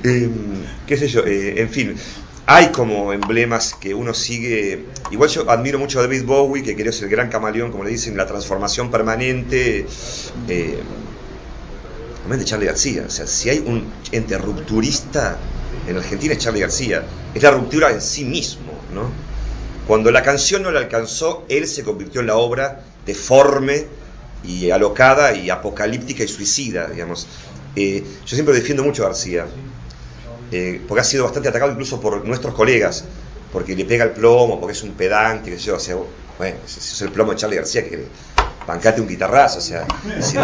eh, 0.05 0.29
qué 0.87 0.97
sé 0.97 1.09
yo, 1.09 1.23
en 1.25 1.71
fin, 1.71 1.97
hay 2.47 2.71
como 2.71 3.13
emblemas 3.13 3.75
que 3.75 3.93
uno 3.93 4.15
sigue. 4.15 4.85
Igual 5.11 5.29
yo 5.29 5.51
admiro 5.51 5.79
mucho 5.79 5.99
a 5.99 6.03
David 6.03 6.25
Bowie, 6.25 6.63
que 6.63 6.77
creo 6.77 6.91
es 6.91 7.03
el 7.03 7.09
gran 7.09 7.29
camaleón, 7.29 7.73
como 7.73 7.83
le 7.83 7.91
dicen, 7.91 8.17
la 8.17 8.27
transformación 8.27 8.91
permanente. 8.91 9.87
Eh, 10.49 10.79
de 12.29 12.45
Charlie 12.45 12.67
García. 12.67 13.05
O 13.07 13.11
sea, 13.11 13.27
si 13.27 13.51
hay 13.51 13.59
un 13.59 13.87
ente 14.11 14.37
rupturista 14.37 15.39
en 15.87 15.97
Argentina 15.97 16.35
es 16.35 16.41
Charlie 16.41 16.61
García. 16.61 17.05
Es 17.35 17.43
la 17.43 17.51
ruptura 17.51 17.91
en 17.91 18.01
sí 18.01 18.25
mismo, 18.25 18.73
¿no? 18.93 19.11
Cuando 19.87 20.11
la 20.11 20.23
canción 20.23 20.63
no 20.63 20.73
la 20.73 20.81
alcanzó, 20.81 21.45
él 21.49 21.69
se 21.69 21.85
convirtió 21.85 22.21
en 22.21 22.27
la 22.27 22.37
obra 22.37 22.83
deforme 23.05 23.87
y 24.43 24.71
alocada 24.71 25.35
y 25.35 25.51
apocalíptica 25.51 26.25
y 26.25 26.29
suicida, 26.29 26.89
digamos. 26.89 27.27
Eh, 27.77 28.03
yo 28.25 28.35
siempre 28.35 28.55
defiendo 28.55 28.83
mucho 28.83 29.05
a 29.05 29.09
García 29.09 29.47
eh, 30.53 30.81
porque 30.87 31.01
ha 31.01 31.05
sido 31.05 31.25
bastante 31.25 31.49
atacado 31.49 31.73
incluso 31.73 32.01
por 32.01 32.25
nuestros 32.25 32.55
colegas, 32.55 33.05
porque 33.53 33.75
le 33.75 33.85
pega 33.85 34.05
el 34.05 34.11
plomo, 34.11 34.61
porque 34.61 34.73
es 34.73 34.83
un 34.83 34.93
pedante, 34.93 35.51
que 35.51 35.59
yo, 35.59 35.77
o 35.77 35.81
sea, 35.81 35.97
bueno, 36.39 36.57
es 36.67 37.03
el 37.03 37.11
plomo 37.11 37.33
de 37.33 37.39
Charlie 37.39 37.57
García, 37.57 37.89
que 37.89 38.07
bancate 38.67 39.01
un 39.01 39.09
guitarrazo, 39.09 39.59
o 39.59 39.63
sea, 39.63 39.87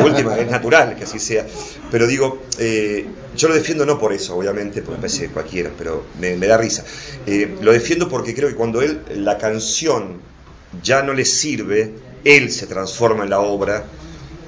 última 0.05 0.38
es 0.38 0.51
natural 0.51 0.97
que 0.97 1.05
así 1.05 1.19
sea. 1.19 1.47
Pero 1.91 2.07
digo, 2.07 2.43
eh, 2.59 3.07
yo 3.37 3.49
lo 3.49 3.55
defiendo 3.55 3.85
no 3.85 3.99
por 3.99 4.12
eso, 4.12 4.37
obviamente, 4.37 4.83
porque 4.83 5.01
parece 5.01 5.29
cualquiera, 5.29 5.71
pero 5.77 6.07
me, 6.21 6.37
da 6.37 6.57
risa. 6.57 6.85
Eh, 7.27 7.57
lo 7.61 7.73
defiendo 7.73 8.09
porque 8.09 8.35
creo 8.35 8.49
que 8.49 8.55
cuando 8.55 8.81
él, 8.81 9.03
la 9.17 9.38
canción 9.38 10.21
ya 10.83 11.03
no 11.03 11.12
le 11.12 11.25
sirve, 11.25 11.93
él 12.25 12.51
se 12.51 12.67
transforma 12.67 13.25
en 13.25 13.31
la 13.31 13.41
obra 13.41 13.85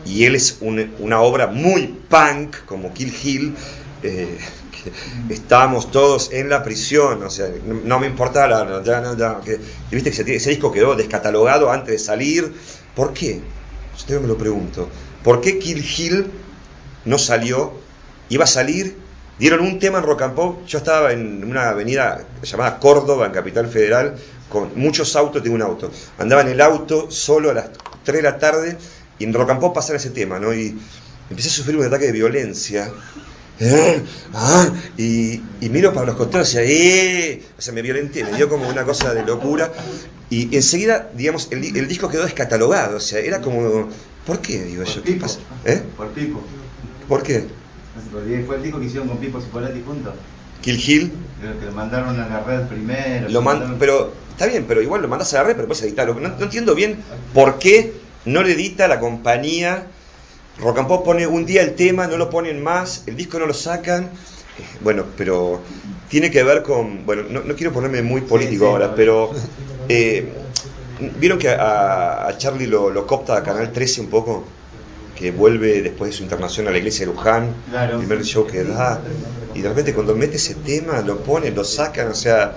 y 0.06 0.24
él 0.24 0.36
es 0.36 0.58
un, 0.60 0.94
una 1.00 1.20
obra 1.20 1.48
muy 1.48 1.98
punk, 2.08 2.64
como 2.66 2.94
Kill 2.94 3.12
Hill. 3.22 3.54
Estábamos 5.28 5.90
todos 5.90 6.32
en 6.32 6.48
la 6.48 6.62
prisión, 6.62 7.22
o 7.22 7.30
sea, 7.30 7.48
no, 7.66 7.80
no 7.84 7.98
me 7.98 8.06
importaba, 8.06 8.82
ya, 8.82 9.00
no, 9.00 9.16
ya, 9.16 9.40
que, 9.44 9.58
viste 9.90 10.10
que 10.10 10.36
ese 10.36 10.50
disco 10.50 10.72
quedó 10.72 10.94
descatalogado 10.94 11.70
antes 11.70 11.92
de 11.92 11.98
salir, 11.98 12.52
¿por 12.94 13.12
qué? 13.12 13.40
Yo 14.08 14.20
me 14.20 14.28
lo 14.28 14.36
pregunto, 14.36 14.88
¿por 15.22 15.40
qué 15.40 15.58
Kill 15.58 15.84
Hill 15.84 16.26
no 17.04 17.18
salió 17.18 17.84
iba 18.28 18.44
a 18.44 18.48
salir, 18.48 18.96
dieron 19.38 19.60
un 19.60 19.78
tema 19.78 19.98
en 19.98 20.04
Rock 20.04 20.22
and 20.22 20.34
Pop, 20.34 20.66
yo 20.66 20.78
estaba 20.78 21.12
en 21.12 21.44
una 21.44 21.70
avenida 21.70 22.24
llamada 22.42 22.78
Córdoba, 22.78 23.26
en 23.26 23.32
Capital 23.32 23.68
Federal, 23.68 24.16
con 24.48 24.70
muchos 24.76 25.16
autos, 25.16 25.42
tengo 25.42 25.56
un 25.56 25.62
auto, 25.62 25.90
andaba 26.18 26.42
en 26.42 26.48
el 26.48 26.60
auto 26.60 27.10
solo 27.10 27.50
a 27.50 27.54
las 27.54 27.70
3 28.04 28.16
de 28.16 28.22
la 28.22 28.38
tarde 28.38 28.78
y 29.18 29.24
en 29.24 29.32
Rock 29.32 29.50
and 29.50 29.60
Pop 29.60 29.74
pasaba 29.74 29.96
ese 29.96 30.10
tema, 30.10 30.38
¿no? 30.38 30.54
Y 30.54 30.78
empecé 31.30 31.48
a 31.48 31.52
sufrir 31.52 31.76
un 31.76 31.86
ataque 31.86 32.06
de 32.06 32.12
violencia. 32.12 32.90
¿Eh? 33.60 34.02
Ah, 34.32 34.68
y, 34.98 35.34
y 35.60 35.68
miro 35.70 35.92
para 35.92 36.06
los 36.06 36.16
costados 36.16 36.52
y 36.54 36.58
¡eh! 36.58 37.42
O 37.56 37.62
sea, 37.62 37.72
me 37.72 37.82
violenté, 37.82 38.24
me 38.24 38.32
dio 38.36 38.48
como 38.48 38.68
una 38.68 38.84
cosa 38.84 39.14
de 39.14 39.24
locura. 39.24 39.70
Y 40.30 40.54
enseguida, 40.56 41.08
digamos, 41.14 41.48
el, 41.52 41.60
di- 41.60 41.78
el 41.78 41.86
disco 41.86 42.08
quedó 42.08 42.24
descatalogado. 42.24 42.96
O 42.96 43.00
sea, 43.00 43.20
era 43.20 43.40
como, 43.40 43.88
¿por 44.26 44.40
qué? 44.40 44.64
Digo 44.64 44.82
Por 44.84 44.92
yo, 44.94 45.02
¿qué 45.02 45.12
Pipo. 45.12 45.26
pasa? 45.26 45.38
¿Eh? 45.64 45.82
Por 45.96 46.08
Pipo. 46.08 46.42
¿Por 47.08 47.22
qué? 47.22 47.44
Fue 48.46 48.56
el 48.56 48.62
disco 48.62 48.80
que 48.80 48.86
hicieron 48.86 49.08
con 49.08 49.18
Pipo 49.18 49.40
Cipollati 49.40 49.82
juntos. 49.86 50.14
Kill 50.62 50.76
Hill, 50.84 51.12
Creo 51.40 51.60
que 51.60 51.66
lo 51.66 51.72
mandaron 51.72 52.18
a 52.18 52.26
la 52.28 52.40
red 52.42 52.66
primero. 52.66 53.28
lo 53.28 53.42
man- 53.42 53.58
mandaron- 53.60 53.78
pero 53.78 54.12
está 54.30 54.46
bien, 54.46 54.64
pero 54.66 54.82
igual 54.82 55.02
lo 55.02 55.08
mandas 55.08 55.32
a 55.34 55.38
la 55.38 55.42
red, 55.44 55.50
pero 55.56 55.68
después 55.68 55.82
editarlo. 55.82 56.14
No, 56.18 56.28
no 56.30 56.42
entiendo 56.44 56.74
bien 56.74 56.96
por 57.34 57.58
qué 57.58 57.92
no 58.24 58.42
le 58.42 58.52
edita 58.52 58.88
la 58.88 58.98
compañía. 58.98 59.86
Rock 60.60 60.78
and 60.78 60.88
Pop 60.88 61.04
pone 61.04 61.26
un 61.26 61.44
día 61.46 61.62
el 61.62 61.74
tema, 61.74 62.06
no 62.06 62.16
lo 62.16 62.30
ponen 62.30 62.62
más, 62.62 63.02
el 63.06 63.16
disco 63.16 63.38
no 63.38 63.46
lo 63.46 63.54
sacan. 63.54 64.04
Eh, 64.04 64.62
Bueno, 64.82 65.04
pero 65.16 65.60
tiene 66.08 66.30
que 66.30 66.42
ver 66.44 66.62
con. 66.62 67.04
Bueno, 67.04 67.24
no, 67.28 67.40
no 67.42 67.54
quiero 67.56 67.72
ponerme 67.72 68.02
muy 68.02 68.20
político 68.20 68.64
sí, 68.66 68.70
ahora, 68.70 68.86
no. 68.88 68.94
pero. 68.94 69.30
eh, 69.88 70.32
¿Vieron 71.18 71.38
que 71.40 71.48
a, 71.48 72.28
a 72.28 72.38
Charlie 72.38 72.68
lo, 72.68 72.88
lo 72.88 73.04
copta 73.06 73.36
a 73.36 73.42
Canal 73.42 73.72
13 73.72 74.00
un 74.02 74.06
poco? 74.08 74.44
Que 75.16 75.30
vuelve 75.32 75.82
después 75.82 76.10
de 76.12 76.16
su 76.16 76.22
internación 76.22 76.66
a 76.68 76.70
la 76.70 76.78
iglesia 76.78 77.06
de 77.06 77.12
Luján, 77.12 77.52
Claro. 77.70 77.94
el 77.94 77.98
primer 78.06 78.24
show 78.24 78.46
que 78.46 78.62
da. 78.64 79.00
Y 79.54 79.60
de 79.60 79.68
repente 79.68 79.92
cuando 79.94 80.14
mete 80.16 80.36
ese 80.36 80.54
tema, 80.54 81.00
lo 81.02 81.18
pone, 81.18 81.50
lo 81.50 81.64
sacan, 81.64 82.08
o 82.08 82.14
sea. 82.14 82.54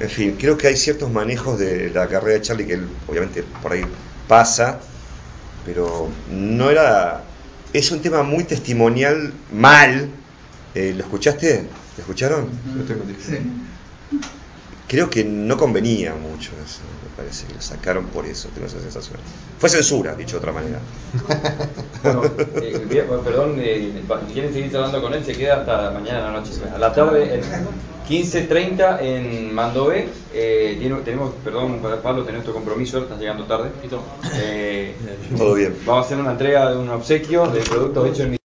En 0.00 0.08
fin, 0.10 0.36
creo 0.38 0.56
que 0.58 0.66
hay 0.68 0.76
ciertos 0.76 1.10
manejos 1.10 1.58
de 1.58 1.90
la 1.90 2.06
carrera 2.06 2.34
de 2.34 2.42
Charlie 2.42 2.66
que 2.66 2.74
él, 2.74 2.86
obviamente 3.08 3.42
por 3.62 3.72
ahí 3.72 3.82
pasa, 4.28 4.80
pero 5.64 6.08
no 6.30 6.70
era. 6.70 7.22
Es 7.72 7.90
un 7.90 8.00
tema 8.00 8.22
muy 8.22 8.44
testimonial, 8.44 9.32
mal. 9.52 10.08
Eh, 10.74 10.94
¿Lo 10.96 11.02
escuchaste? 11.02 11.66
¿Lo 11.96 12.00
escucharon? 12.02 12.48
Creo 14.94 15.10
que 15.10 15.24
no 15.24 15.56
convenía 15.56 16.14
mucho 16.14 16.52
eso, 16.64 16.78
me 17.02 17.16
parece 17.16 17.48
que 17.48 17.54
lo 17.54 17.60
sacaron 17.60 18.06
por 18.06 18.26
eso, 18.26 18.48
tengo 18.54 18.68
esa 18.68 18.78
sensación. 18.78 19.18
Fue 19.58 19.68
censura, 19.68 20.14
dicho 20.14 20.36
de 20.36 20.38
otra 20.38 20.52
manera. 20.52 20.78
Bueno, 22.04 22.22
eh, 22.56 23.04
bueno, 23.08 23.22
perdón, 23.22 23.56
eh, 23.58 24.02
quieren 24.30 24.52
seguir 24.52 24.76
hablando 24.76 25.00
con 25.00 25.14
él, 25.14 25.24
se 25.24 25.32
queda 25.32 25.60
hasta 25.60 25.90
mañana 25.90 26.18
a 26.28 26.32
la 26.32 26.38
noche. 26.38 26.50
A 26.72 26.78
la 26.78 26.92
tarde, 26.92 27.36
en 27.36 27.40
15.30 28.06 29.00
en 29.00 29.54
Mandové, 29.54 30.08
eh, 30.32 30.78
tenemos, 31.02 31.32
perdón, 31.42 31.80
Pablo, 32.02 32.22
tenés 32.22 32.42
otro 32.42 32.52
compromiso, 32.52 32.98
estás 32.98 33.18
llegando 33.18 33.44
tarde. 33.46 33.70
Eh, 34.36 34.94
Todo 35.36 35.54
bien. 35.54 35.74
vamos 35.86 36.04
a 36.04 36.06
hacer 36.06 36.18
una 36.18 36.32
entrega 36.32 36.70
de 36.70 36.76
un 36.76 36.90
obsequio 36.90 37.46
de 37.46 37.60
productos 37.62 38.08
hechos 38.08 38.20
en 38.20 38.36